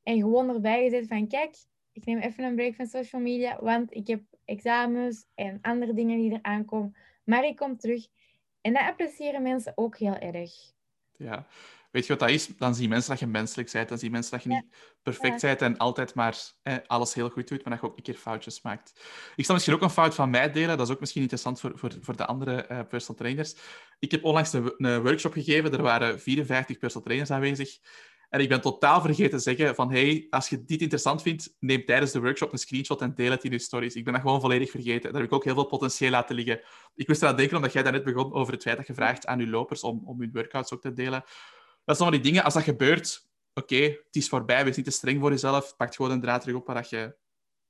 En 0.03 0.19
gewoon 0.19 0.49
erbij 0.49 0.83
gezet 0.83 1.07
van, 1.07 1.27
kijk, 1.27 1.55
ik 1.91 2.05
neem 2.05 2.17
even 2.17 2.43
een 2.43 2.55
break 2.55 2.75
van 2.75 2.87
social 2.87 3.21
media, 3.21 3.59
want 3.61 3.95
ik 3.95 4.07
heb 4.07 4.21
examens 4.45 5.25
en 5.35 5.59
andere 5.61 5.93
dingen 5.93 6.17
die 6.17 6.33
er 6.33 6.41
aankomen. 6.41 6.95
Maar 7.23 7.45
ik 7.45 7.55
kom 7.55 7.77
terug. 7.77 8.07
En 8.61 8.73
dat 8.73 8.83
appreciëren 8.83 9.41
mensen 9.41 9.73
ook 9.75 9.97
heel 9.97 10.17
erg. 10.17 10.51
Ja, 11.19 11.47
weet 11.91 12.05
je 12.05 12.09
wat 12.09 12.19
dat 12.19 12.29
is? 12.29 12.47
Dan 12.47 12.75
zien 12.75 12.89
mensen 12.89 13.09
dat 13.09 13.19
je 13.19 13.27
menselijk 13.27 13.71
bent. 13.71 13.89
Dan 13.89 13.97
zien 13.97 14.11
mensen 14.11 14.31
dat 14.31 14.43
je 14.43 14.49
niet 14.49 14.65
perfect 15.03 15.41
bent 15.41 15.61
en 15.61 15.77
altijd 15.77 16.13
maar 16.13 16.37
alles 16.87 17.13
heel 17.13 17.29
goed 17.29 17.47
doet, 17.47 17.63
maar 17.63 17.73
dat 17.73 17.81
je 17.81 17.87
ook 17.87 17.97
een 17.97 18.03
keer 18.03 18.15
foutjes 18.15 18.61
maakt. 18.61 18.93
Ik 19.35 19.45
zal 19.45 19.53
misschien 19.53 19.75
ook 19.75 19.81
een 19.81 19.89
fout 19.89 20.15
van 20.15 20.29
mij 20.29 20.51
delen. 20.51 20.77
Dat 20.77 20.87
is 20.87 20.93
ook 20.93 20.99
misschien 20.99 21.21
interessant 21.21 21.59
voor, 21.59 21.71
voor, 21.75 21.91
voor 22.01 22.15
de 22.15 22.25
andere 22.25 22.65
uh, 22.71 22.79
personal 22.89 23.21
trainers. 23.21 23.55
Ik 23.99 24.11
heb 24.11 24.23
onlangs 24.23 24.53
een, 24.53 24.73
een 24.77 25.01
workshop 25.01 25.33
gegeven. 25.33 25.71
Er 25.71 25.81
waren 25.81 26.19
54 26.19 26.77
personal 26.77 27.05
trainers 27.05 27.31
aanwezig. 27.31 27.79
En 28.29 28.39
ik 28.39 28.49
ben 28.49 28.61
totaal 28.61 29.01
vergeten 29.01 29.37
te 29.37 29.39
zeggen 29.39 29.75
van 29.75 29.91
hey, 29.91 30.27
als 30.29 30.49
je 30.49 30.63
dit 30.63 30.81
interessant 30.81 31.21
vindt, 31.21 31.55
neem 31.59 31.85
tijdens 31.85 32.11
de 32.11 32.19
workshop 32.19 32.51
een 32.51 32.57
screenshot 32.57 33.01
en 33.01 33.15
deel 33.15 33.31
het 33.31 33.43
in 33.43 33.51
je 33.51 33.59
stories. 33.59 33.95
Ik 33.95 34.03
ben 34.03 34.13
dat 34.13 34.21
gewoon 34.21 34.41
volledig 34.41 34.71
vergeten. 34.71 35.11
Daar 35.11 35.21
heb 35.21 35.29
ik 35.29 35.35
ook 35.35 35.43
heel 35.43 35.53
veel 35.53 35.65
potentieel 35.65 36.11
laten 36.11 36.35
liggen. 36.35 36.61
Ik 36.95 37.07
moest 37.07 37.21
eraan 37.21 37.35
denken 37.35 37.55
omdat 37.55 37.73
jij 37.73 37.81
net 37.81 38.03
begon 38.03 38.33
over 38.33 38.53
het 38.53 38.61
feit 38.61 38.77
dat 38.77 38.87
je 38.87 38.93
vraagt 38.93 39.25
aan 39.25 39.39
je 39.39 39.47
lopers 39.47 39.83
om, 39.83 40.01
om 40.05 40.19
hun 40.19 40.29
workouts 40.33 40.73
ook 40.73 40.81
te 40.81 40.93
delen. 40.93 41.21
Dat 41.85 41.97
zijn 41.97 42.09
allemaal 42.09 42.11
die 42.11 42.31
dingen, 42.31 42.43
als 42.43 42.53
dat 42.53 42.63
gebeurt, 42.63 43.29
oké, 43.53 43.81
het 43.81 44.15
is 44.15 44.29
voorbij, 44.29 44.63
wees 44.63 44.75
niet 44.75 44.85
te 44.85 44.91
streng 44.91 45.19
voor 45.19 45.29
jezelf. 45.29 45.75
Pak 45.75 45.95
gewoon 45.95 46.11
een 46.11 46.21
draad 46.21 46.41
terug 46.41 46.57
op 46.57 46.67
waar 46.67 46.87
je 46.89 47.15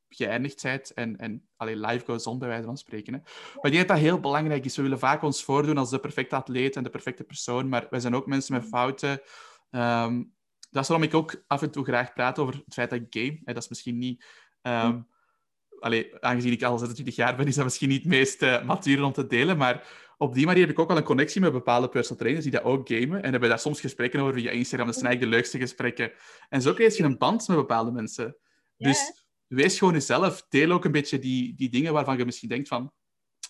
geëindigd 0.10 0.64
bent 0.64 0.94
en, 0.94 1.18
en 1.18 1.48
alleen 1.56 1.80
live 1.80 2.06
goes 2.06 2.28
on, 2.28 2.40
bij 2.40 2.48
wijze 2.48 2.66
van 2.66 2.78
spreken. 2.78 3.12
Maar 3.12 3.22
ik 3.66 3.72
denk 3.72 3.88
dat 3.88 3.88
dat 3.88 4.06
heel 4.06 4.20
belangrijk 4.20 4.66
is. 4.66 4.76
We 4.76 4.82
willen 4.82 5.00
vaak 5.00 5.24
ons 5.24 5.44
voordoen 5.44 5.78
als 5.78 5.90
de 5.90 6.00
perfecte 6.00 6.36
atleet 6.36 6.76
en 6.76 6.84
de 6.84 6.90
perfecte 6.90 7.24
persoon, 7.24 7.70
maar 7.70 7.88
wij 7.90 8.00
zijn 8.00 8.16
ook 8.16 8.26
mensen 8.26 8.54
met 8.54 8.66
fouten. 8.66 9.22
Ehm, 9.70 10.24
dat 10.70 10.84
is 10.84 10.90
waarom 10.90 11.08
ik 11.08 11.14
ook 11.14 11.44
af 11.48 11.62
en 11.62 11.72
toe 11.72 11.84
graag 11.84 12.14
praat 12.14 12.40
over 12.40 12.54
het 12.54 12.74
feit 12.74 12.90
dat 12.90 13.00
ik 13.00 13.08
game. 13.10 13.40
Hè, 13.44 13.54
dat 13.54 13.64
is 13.64 13.70
misschien 13.70 13.98
niet... 13.98 14.26
Um, 14.62 15.08
aangezien 16.20 16.52
ik 16.52 16.64
al 16.64 16.78
26 16.78 17.16
jaar 17.16 17.36
ben, 17.36 17.48
is 17.48 17.56
dat 17.56 17.64
misschien 17.64 17.90
niet 17.90 18.04
het 18.04 18.12
meest 18.12 18.42
uh, 18.42 18.64
matuur 18.64 19.04
om 19.04 19.14
te 19.14 19.28
delen, 19.28 19.58
maar 19.58 19.88
op 20.18 20.34
die 20.34 20.46
manier 20.46 20.62
heb 20.62 20.72
ik 20.72 20.80
ook 20.80 20.88
wel 20.88 20.98
een 20.98 21.04
connectie 21.04 21.42
met 21.42 21.52
bepaalde 21.52 21.90
personal 21.90 22.18
trainers 22.18 22.46
die 22.46 22.54
dat 22.54 22.64
ook 22.64 22.88
gamen. 22.88 23.24
En 23.24 23.32
hebben 23.32 23.50
daar 23.50 23.60
soms 23.60 23.80
gesprekken 23.80 24.20
over 24.20 24.34
via 24.34 24.52
Instagram. 24.52 24.88
Dat 24.88 24.96
zijn 24.96 25.08
eigenlijk 25.08 25.34
de 25.34 25.38
leukste 25.38 25.58
gesprekken. 25.58 26.12
En 26.50 26.62
zo 26.62 26.74
krijg 26.74 26.98
je 26.98 27.04
een 27.04 27.18
band 27.18 27.48
met 27.48 27.58
bepaalde 27.58 27.92
mensen. 27.92 28.38
Dus 28.78 29.26
wees 29.48 29.78
gewoon 29.78 29.94
jezelf. 29.94 30.46
Deel 30.50 30.72
ook 30.72 30.86
een 30.86 30.92
beetje 30.92 31.20
die, 31.20 31.56
die 31.56 31.70
dingen 31.70 31.94
waarvan 31.94 32.18
je 32.18 32.26
misschien 32.26 32.50
denkt 32.50 32.68
van 32.68 32.92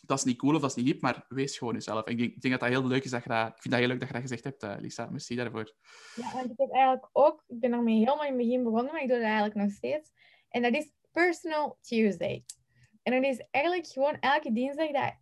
dat 0.09 0.17
is 0.17 0.23
niet 0.23 0.37
cool 0.37 0.55
of 0.55 0.61
dat 0.61 0.69
is 0.69 0.75
niet 0.75 0.85
hip, 0.85 1.01
maar 1.01 1.25
wees 1.27 1.57
gewoon 1.57 1.73
jezelf. 1.73 2.07
Ik 2.07 2.17
denk, 2.17 2.33
ik 2.35 2.41
denk 2.41 2.53
dat 2.53 2.69
dat 2.69 2.79
heel 2.79 2.87
leuk 2.87 3.03
is 3.03 3.11
dat 3.11 3.23
je 3.23 3.29
dat... 3.29 3.47
Ik 3.47 3.61
vind 3.61 3.73
dat 3.73 3.83
heel 3.83 3.89
leuk 3.89 3.99
dat 3.99 4.07
je 4.07 4.13
dat 4.13 4.21
gezegd 4.21 4.43
hebt, 4.43 4.63
uh, 4.63 4.75
Lisa. 4.79 5.09
Merci 5.09 5.35
daarvoor. 5.35 5.75
Ja, 6.15 6.31
want 6.33 6.51
ik 6.51 6.57
heb 6.57 6.71
eigenlijk 6.71 7.09
ook... 7.11 7.43
Ik 7.47 7.59
ben 7.59 7.71
daarmee 7.71 7.97
helemaal 7.97 8.23
in 8.23 8.27
het 8.27 8.37
begin 8.37 8.63
begonnen, 8.63 8.91
maar 8.91 9.01
ik 9.01 9.07
doe 9.07 9.17
dat 9.17 9.25
eigenlijk 9.25 9.55
nog 9.55 9.71
steeds. 9.71 10.11
En 10.49 10.61
dat 10.61 10.73
is 10.73 10.91
Personal 11.11 11.77
Tuesday. 11.81 12.43
En 13.03 13.13
dat 13.13 13.31
is 13.31 13.45
eigenlijk 13.51 13.87
gewoon 13.87 14.17
elke 14.19 14.51
dinsdag... 14.51 14.91
Dat, 14.91 15.13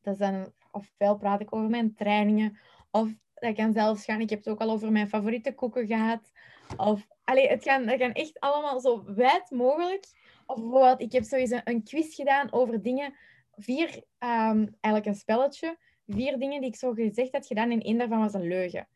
dat 0.00 0.12
is 0.12 0.18
dan... 0.18 0.52
Ofwel 0.70 1.16
praat 1.16 1.40
ik 1.40 1.54
over 1.54 1.68
mijn 1.68 1.94
trainingen, 1.94 2.58
of 2.90 3.08
dat 3.34 3.54
kan 3.54 3.72
zelfs 3.72 4.04
gaan... 4.04 4.20
Ik 4.20 4.30
heb 4.30 4.38
het 4.38 4.48
ook 4.48 4.60
al 4.60 4.70
over 4.70 4.92
mijn 4.92 5.08
favoriete 5.08 5.54
koeken 5.54 5.86
gehad. 5.86 6.30
Of... 6.76 7.06
Allee, 7.24 7.48
het 7.48 7.62
kan, 7.62 7.86
het 7.86 7.98
kan 8.00 8.12
echt 8.12 8.40
allemaal 8.40 8.80
zo 8.80 9.14
wijd 9.14 9.50
mogelijk. 9.50 10.04
Of 10.46 10.60
bijvoorbeeld, 10.60 11.00
ik 11.00 11.12
heb 11.12 11.24
sowieso 11.24 11.60
een 11.64 11.82
quiz 11.82 12.14
gedaan 12.14 12.52
over 12.52 12.82
dingen 12.82 13.14
vier, 13.60 13.88
um, 14.18 14.76
eigenlijk 14.80 15.06
een 15.06 15.14
spelletje, 15.14 15.78
vier 16.06 16.38
dingen 16.38 16.60
die 16.60 16.70
ik 16.70 16.76
zo 16.76 16.92
gezegd 16.92 17.32
had 17.32 17.46
gedaan 17.46 17.70
en 17.70 17.80
één 17.80 17.98
daarvan 17.98 18.20
was 18.20 18.34
een 18.34 18.48
leugen. 18.48 18.88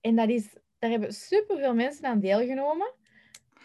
En 0.00 0.16
dat 0.16 0.28
is, 0.28 0.56
daar 0.78 0.90
hebben 0.90 1.12
superveel 1.12 1.74
mensen 1.74 2.04
aan 2.04 2.20
deelgenomen. 2.20 2.94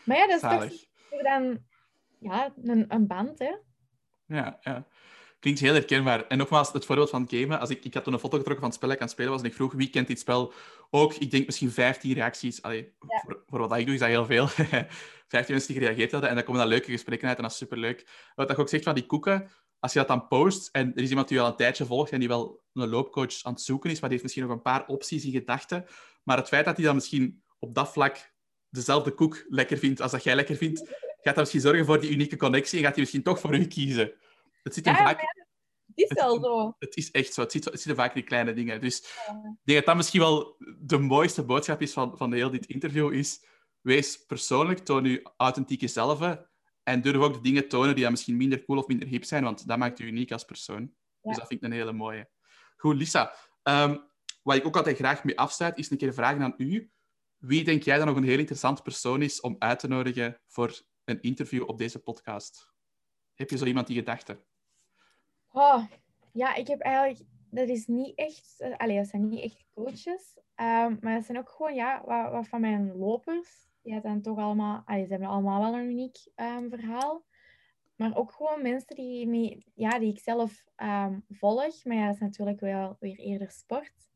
Maar 0.04 0.18
ja, 0.18 0.28
dat 0.28 0.36
is 0.36 0.42
Zalig. 0.42 0.86
toch 1.10 1.22
dan 1.22 1.58
ja, 2.20 2.54
een, 2.64 2.86
een 2.88 3.08
band, 3.08 3.40
hè? 3.40 3.56
Ja, 4.28 4.58
ja. 4.62 4.88
Klinkt 5.40 5.62
heel 5.62 5.74
herkenbaar. 5.74 6.28
En 6.28 6.38
nogmaals, 6.38 6.72
het 6.72 6.86
voorbeeld 6.86 7.10
van 7.10 7.28
gamen. 7.30 7.60
Als 7.60 7.70
ik, 7.70 7.86
ik 7.86 7.94
had 7.94 8.04
toen 8.04 8.14
een 8.14 8.20
foto 8.20 8.38
getrokken 8.38 8.62
van 8.62 8.70
het 8.70 8.78
spel 8.78 8.88
dat 8.88 8.98
ik 8.98 9.04
aan 9.04 9.08
het 9.08 9.16
spelen 9.16 9.32
was 9.32 9.42
en 9.42 9.48
ik 9.48 9.56
vroeg 9.56 9.74
wie 9.74 9.90
kent 9.90 10.08
dit 10.08 10.20
spel 10.20 10.54
ook. 10.90 11.14
Ik 11.14 11.32
denk 11.32 11.46
misschien 11.46 11.72
15 11.72 12.14
reacties. 12.14 12.62
Allee, 12.62 12.94
voor, 13.00 13.44
voor, 13.48 13.68
wat 13.68 13.78
ik 13.78 13.86
doe 13.86 13.94
is 13.94 14.00
dat 14.00 14.10
heel 14.10 14.26
veel. 14.26 14.48
15 15.28 15.54
mensen 15.56 15.74
die 15.74 15.82
gereageerd 15.82 16.12
hadden 16.12 16.30
en 16.30 16.36
dan 16.36 16.44
komen 16.44 16.62
dan 16.62 16.70
leuke 16.70 16.92
gesprekken 16.92 17.28
uit 17.28 17.38
en 17.38 17.44
dat 17.44 17.52
is 17.52 17.58
superleuk. 17.58 18.08
Wat 18.36 18.50
ik 18.50 18.60
ook 18.60 18.70
zegt 18.70 18.84
van 18.84 18.96
die 18.96 19.06
koeken, 19.06 19.50
als 19.84 19.93
je 19.93 20.00
dat 20.00 20.08
dan 20.08 20.28
post 20.28 20.69
en 20.72 20.91
er 20.96 21.04
is 21.04 21.10
iemand 21.10 21.28
die 21.28 21.38
je 21.38 21.43
al 21.43 21.50
een 21.50 21.56
tijdje 21.56 21.86
volgt 21.86 22.12
en 22.12 22.19
die 22.19 22.28
wel 22.28 22.63
een 22.74 22.89
loopcoach 22.89 23.43
aan 23.43 23.54
het 23.54 23.62
zoeken 23.62 23.89
is, 23.89 24.00
maar 24.00 24.10
die 24.10 24.19
heeft 24.19 24.24
misschien 24.24 24.43
nog 24.43 24.54
een 24.54 24.62
paar 24.62 24.88
opties 24.88 25.26
in 25.26 25.32
gedachten, 25.32 25.86
maar 26.24 26.38
het 26.38 26.48
feit 26.48 26.65
dat 26.65 26.76
hij 26.76 26.86
dan 26.86 26.96
misschien 26.96 27.43
op 27.60 27.76
dat 27.76 27.91
vlak 27.91 28.34
dezelfde 28.69 29.12
koek 29.12 29.46
lekker 29.48 29.78
vindt 29.78 30.02
als 30.02 30.12
dat 30.12 30.24
jij 30.24 30.36
lekker 30.36 30.56
vindt, 30.56 30.80
gaat 31.22 31.24
dat 31.24 31.38
misschien 31.38 31.62
zorgen 31.62 31.86
voor 31.86 32.00
die 32.00 32.12
unieke 32.12 32.38
connectie 32.38 32.78
en 32.78 32.84
gaat 32.84 32.93
hij 32.93 33.02
misschien 33.02 33.24
toch 33.24 33.39
voor 33.39 33.56
u 33.56 33.65
kiezen. 33.67 34.13
Het 34.63 34.74
zit 34.74 34.88
in 34.88 34.96
vaak... 34.96 35.19
het 35.93 36.10
is 36.10 36.13
wel 36.13 36.39
zo. 36.41 36.76
Het 36.80 36.96
is 36.96 37.12
echt 37.12 37.34
zo. 37.34 37.41
Het 37.41 37.52
zit, 37.52 37.65
het 37.65 37.82
zit 37.82 37.96
vaak 37.96 38.08
in 38.08 38.19
die 38.19 38.24
kleine 38.24 38.54
dingen. 38.54 38.82
Dus 38.82 38.98
ik 39.00 39.60
denk 39.63 39.78
dat 39.78 39.86
dat 39.86 39.96
misschien 39.96 40.19
wel 40.19 40.56
de 40.80 40.98
mooiste 40.98 41.43
boodschap 41.43 41.82
is 41.82 41.93
van, 41.93 42.17
van 42.17 42.34
heel 42.34 42.52
dit 42.52 42.65
interview, 42.65 43.13
is 43.13 43.46
wees 43.82 44.26
persoonlijk, 44.26 44.80
toon 44.80 45.06
je 45.06 45.32
authentieke 45.38 45.88
zelf 45.88 46.19
en 46.84 47.02
durf 47.02 47.17
ook 47.17 47.34
de 47.34 47.41
dingen 47.41 47.67
tonen 47.67 47.93
die 47.93 48.04
dan 48.04 48.12
misschien 48.12 48.38
minder 48.38 48.65
cool 48.65 48.80
of 48.80 48.88
minder 48.88 49.08
hip 49.08 49.24
zijn, 49.24 49.43
want 49.43 49.67
dat 49.67 49.78
maakt 49.78 49.98
je 49.98 50.04
uniek 50.04 50.32
als 50.32 50.43
persoon. 50.43 50.93
Dus 51.22 51.38
dat 51.38 51.48
vind 51.48 51.63
ik 51.63 51.69
een 51.69 51.76
hele 51.76 51.93
mooie. 51.93 52.30
Goed, 52.78 52.96
Lisa. 52.96 53.34
Um, 53.63 54.12
wat 54.43 54.56
ik 54.56 54.65
ook 54.65 54.78
altijd 54.78 54.98
graag 54.98 55.24
mee 55.24 55.39
afsluit, 55.39 55.78
is 55.78 55.91
een 55.91 55.98
keer 55.98 56.13
vragen 56.13 56.41
aan 56.41 56.54
u. 56.58 56.91
Wie 57.38 57.63
denk 57.63 57.84
jij 57.84 57.98
dan 57.98 58.08
nog 58.08 58.15
een 58.15 58.24
heel 58.24 58.39
interessant 58.39 58.84
persoon 58.84 59.22
is 59.22 59.41
om 59.41 59.56
uit 59.60 59.80
te 59.80 59.88
nodigen 59.88 60.41
voor 60.48 60.82
een 61.04 61.22
interview 61.22 61.69
op 61.69 61.78
deze 61.78 62.00
podcast? 62.00 62.72
Heb 63.34 63.50
je 63.50 63.58
zo 63.58 63.65
iemand 63.65 63.88
die 63.88 63.98
gedachte? 63.98 64.43
Oh, 65.52 65.86
ja, 66.34 66.56
ik 66.56 66.67
heb 66.67 66.80
eigenlijk... 66.80 67.30
Dat 67.50 67.67
is 67.67 67.88
niet 67.88 68.17
echt... 68.17 68.56
Uh, 68.60 68.78
allee, 68.78 68.98
dat 68.98 69.08
zijn 69.08 69.28
niet 69.28 69.43
echt 69.43 69.65
coaches. 69.74 70.38
Um, 70.56 70.98
maar 71.02 71.15
dat 71.15 71.26
zijn 71.26 71.38
ook 71.38 71.50
gewoon 71.50 71.76
ja, 71.76 72.04
wat, 72.06 72.32
wat 72.32 72.48
van 72.48 72.62
mijn 72.62 72.96
lopers 72.96 73.72
ja, 73.84 74.02
zijn 74.02 74.22
toch 74.22 74.38
allemaal, 74.38 74.84
ze 74.88 74.93
hebben 74.93 75.28
allemaal 75.28 75.62
wel 75.62 75.80
een 75.80 75.89
uniek 75.89 76.17
um, 76.36 76.69
verhaal. 76.69 77.24
Maar 77.96 78.15
ook 78.15 78.32
gewoon 78.32 78.62
mensen 78.62 78.96
die, 78.96 79.28
mee, 79.28 79.72
ja, 79.76 80.00
die 80.00 80.12
ik 80.12 80.19
zelf 80.19 80.65
um, 80.78 81.26
volg. 81.30 81.84
Maar 81.84 81.96
ja, 81.96 82.06
dat 82.06 82.13
is 82.13 82.19
natuurlijk 82.19 82.60
wel 82.60 82.98
weer 83.00 83.17
eerder 83.17 83.52
sport. 83.52 84.10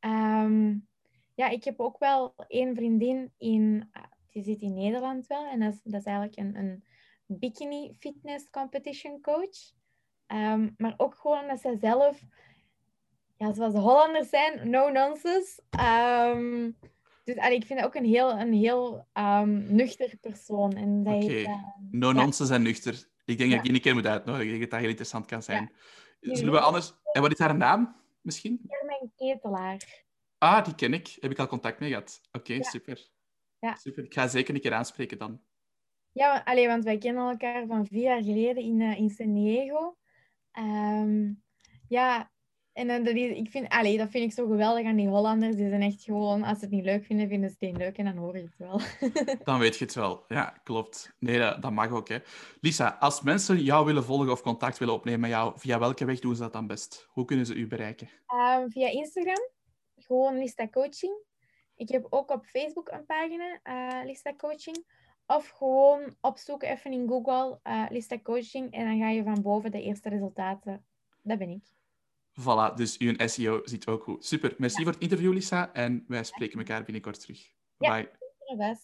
Um, 0.00 0.88
ja, 1.34 1.48
ik 1.48 1.64
heb 1.64 1.80
ook 1.80 1.98
wel 1.98 2.34
één 2.46 2.74
vriendin 2.74 3.32
in, 3.38 3.90
uh, 3.96 4.02
die 4.30 4.42
zit 4.42 4.60
in 4.60 4.74
Nederland 4.74 5.26
wel. 5.26 5.46
En 5.46 5.60
dat 5.60 5.72
is, 5.72 5.82
dat 5.82 6.00
is 6.00 6.06
eigenlijk 6.06 6.36
een, 6.36 6.56
een 6.56 6.84
bikini 7.26 7.94
fitness 7.98 8.50
competition 8.50 9.20
coach. 9.20 9.72
maar 10.76 10.94
ook 10.96 11.14
gewoon 11.14 11.46
dat 11.46 11.60
zij 11.60 11.76
zelf, 11.76 12.22
ja, 13.36 13.52
zoals 13.52 13.72
de 13.72 13.80
Hollanders 13.80 14.28
zijn, 14.28 14.70
no 14.70 14.90
nonsense. 14.90 15.62
Dus 17.34 17.38
allee, 17.38 17.56
ik 17.56 17.66
vind 17.66 17.78
dat 17.78 17.88
ook 17.88 17.94
een 17.94 18.04
heel, 18.04 18.30
een 18.30 18.52
heel 18.52 19.06
um, 19.14 19.74
nuchter 19.74 20.16
persoon. 20.20 21.00
Oké, 21.00 21.24
okay. 21.24 21.42
uh, 21.42 21.64
no 21.90 22.12
nonsense 22.12 22.52
ja. 22.52 22.58
en 22.58 22.64
nuchter. 22.64 23.08
Ik 23.24 23.38
denk 23.38 23.50
dat 23.50 23.58
ik 23.58 23.66
je 23.66 23.72
een 23.72 23.80
keer 23.80 23.94
moet 23.94 24.06
uitnodigen. 24.06 24.44
Ik 24.44 24.50
denk 24.50 24.60
dat 24.60 24.70
dat 24.70 24.80
heel 24.80 24.88
interessant 24.88 25.26
kan 25.26 25.42
zijn. 25.42 25.72
Ja. 26.20 26.34
Zullen 26.34 26.52
we 26.52 26.60
anders... 26.60 26.94
En 27.12 27.22
wat 27.22 27.32
is 27.32 27.38
haar 27.38 27.56
naam, 27.56 27.96
misschien? 28.20 28.60
Germijn 28.68 29.12
Ketelaar. 29.16 30.04
Ah, 30.38 30.64
die 30.64 30.74
ken 30.74 30.92
ik. 30.92 31.16
Heb 31.20 31.30
ik 31.30 31.38
al 31.38 31.46
contact 31.46 31.80
mee 31.80 31.88
gehad. 31.88 32.20
Oké, 32.32 32.52
okay, 32.52 32.62
super. 32.62 33.08
Ja. 33.58 33.74
Super. 33.74 34.04
Ik 34.04 34.14
ga 34.14 34.28
zeker 34.28 34.54
een 34.54 34.60
keer 34.60 34.74
aanspreken 34.74 35.18
dan. 35.18 35.40
Ja, 36.12 36.42
allee, 36.44 36.66
want 36.66 36.84
wij 36.84 36.98
kennen 36.98 37.30
elkaar 37.30 37.66
van 37.66 37.86
vier 37.86 38.02
jaar 38.02 38.22
geleden 38.22 38.62
in, 38.62 38.80
uh, 38.80 38.98
in 38.98 39.10
San 39.10 39.34
Diego. 39.34 39.96
Um, 40.58 41.42
ja, 41.88 42.30
en 42.88 43.04
dat, 43.04 43.14
is, 43.14 43.36
ik 43.36 43.50
vind, 43.50 43.68
allee, 43.68 43.98
dat 43.98 44.10
vind 44.10 44.24
ik 44.24 44.32
zo 44.32 44.46
geweldig 44.46 44.86
aan 44.86 44.96
die 44.96 45.08
Hollanders. 45.08 45.56
Die 45.56 45.68
zijn 45.68 45.82
echt 45.82 46.02
gewoon, 46.02 46.42
als 46.42 46.58
ze 46.58 46.64
het 46.64 46.74
niet 46.74 46.84
leuk 46.84 47.04
vinden, 47.04 47.28
vinden 47.28 47.48
ze 47.50 47.56
het 47.58 47.68
niet 47.68 47.80
leuk 47.80 47.98
en 47.98 48.04
dan 48.04 48.16
hoor 48.16 48.36
je 48.36 48.42
het 48.42 48.56
wel. 48.56 48.80
dan 49.44 49.58
weet 49.58 49.76
je 49.76 49.84
het 49.84 49.94
wel. 49.94 50.24
Ja, 50.28 50.60
klopt. 50.64 51.16
Nee, 51.18 51.38
dat, 51.38 51.62
dat 51.62 51.72
mag 51.72 51.90
ook. 51.90 52.08
Hè. 52.08 52.18
Lisa, 52.60 52.96
als 53.00 53.22
mensen 53.22 53.62
jou 53.62 53.86
willen 53.86 54.04
volgen 54.04 54.30
of 54.30 54.42
contact 54.42 54.78
willen 54.78 54.94
opnemen 54.94 55.20
met 55.20 55.30
jou, 55.30 55.52
via 55.56 55.78
welke 55.78 56.04
weg 56.04 56.18
doen 56.18 56.34
ze 56.34 56.42
dat 56.42 56.52
dan 56.52 56.66
best? 56.66 57.08
Hoe 57.10 57.24
kunnen 57.24 57.46
ze 57.46 57.54
u 57.54 57.66
bereiken? 57.66 58.08
Um, 58.58 58.70
via 58.70 58.88
Instagram. 58.88 59.48
Gewoon 59.96 60.38
Lista 60.38 60.68
Coaching. 60.68 61.22
Ik 61.76 61.88
heb 61.88 62.06
ook 62.10 62.30
op 62.30 62.44
Facebook 62.44 62.90
een 62.90 63.06
pagina, 63.06 63.60
uh, 63.64 64.04
Lista 64.04 64.34
Coaching. 64.34 64.84
Of 65.26 65.48
gewoon 65.48 66.16
opzoeken 66.20 66.68
even 66.68 66.92
in 66.92 67.08
Google 67.08 67.60
uh, 67.62 67.86
Lista 67.90 68.18
Coaching 68.18 68.72
en 68.72 68.84
dan 68.84 68.98
ga 68.98 69.08
je 69.08 69.22
van 69.22 69.42
boven 69.42 69.70
de 69.70 69.82
eerste 69.82 70.08
resultaten. 70.08 70.84
Dat 71.22 71.38
ben 71.38 71.50
ik. 71.50 71.78
Voilà, 72.40 72.74
dus 72.74 72.98
uw 72.98 73.14
SEO 73.16 73.60
ziet 73.64 73.86
ook 73.86 74.02
goed. 74.02 74.24
Super, 74.24 74.54
merci 74.58 74.82
voor 74.82 74.92
het 74.92 75.02
interview, 75.02 75.32
Lisa. 75.32 75.72
En 75.72 76.04
wij 76.08 76.24
spreken 76.24 76.58
elkaar 76.58 76.84
binnenkort 76.84 77.20
terug. 77.20 77.52
Bye. 77.76 78.10
Ja. 78.58 78.78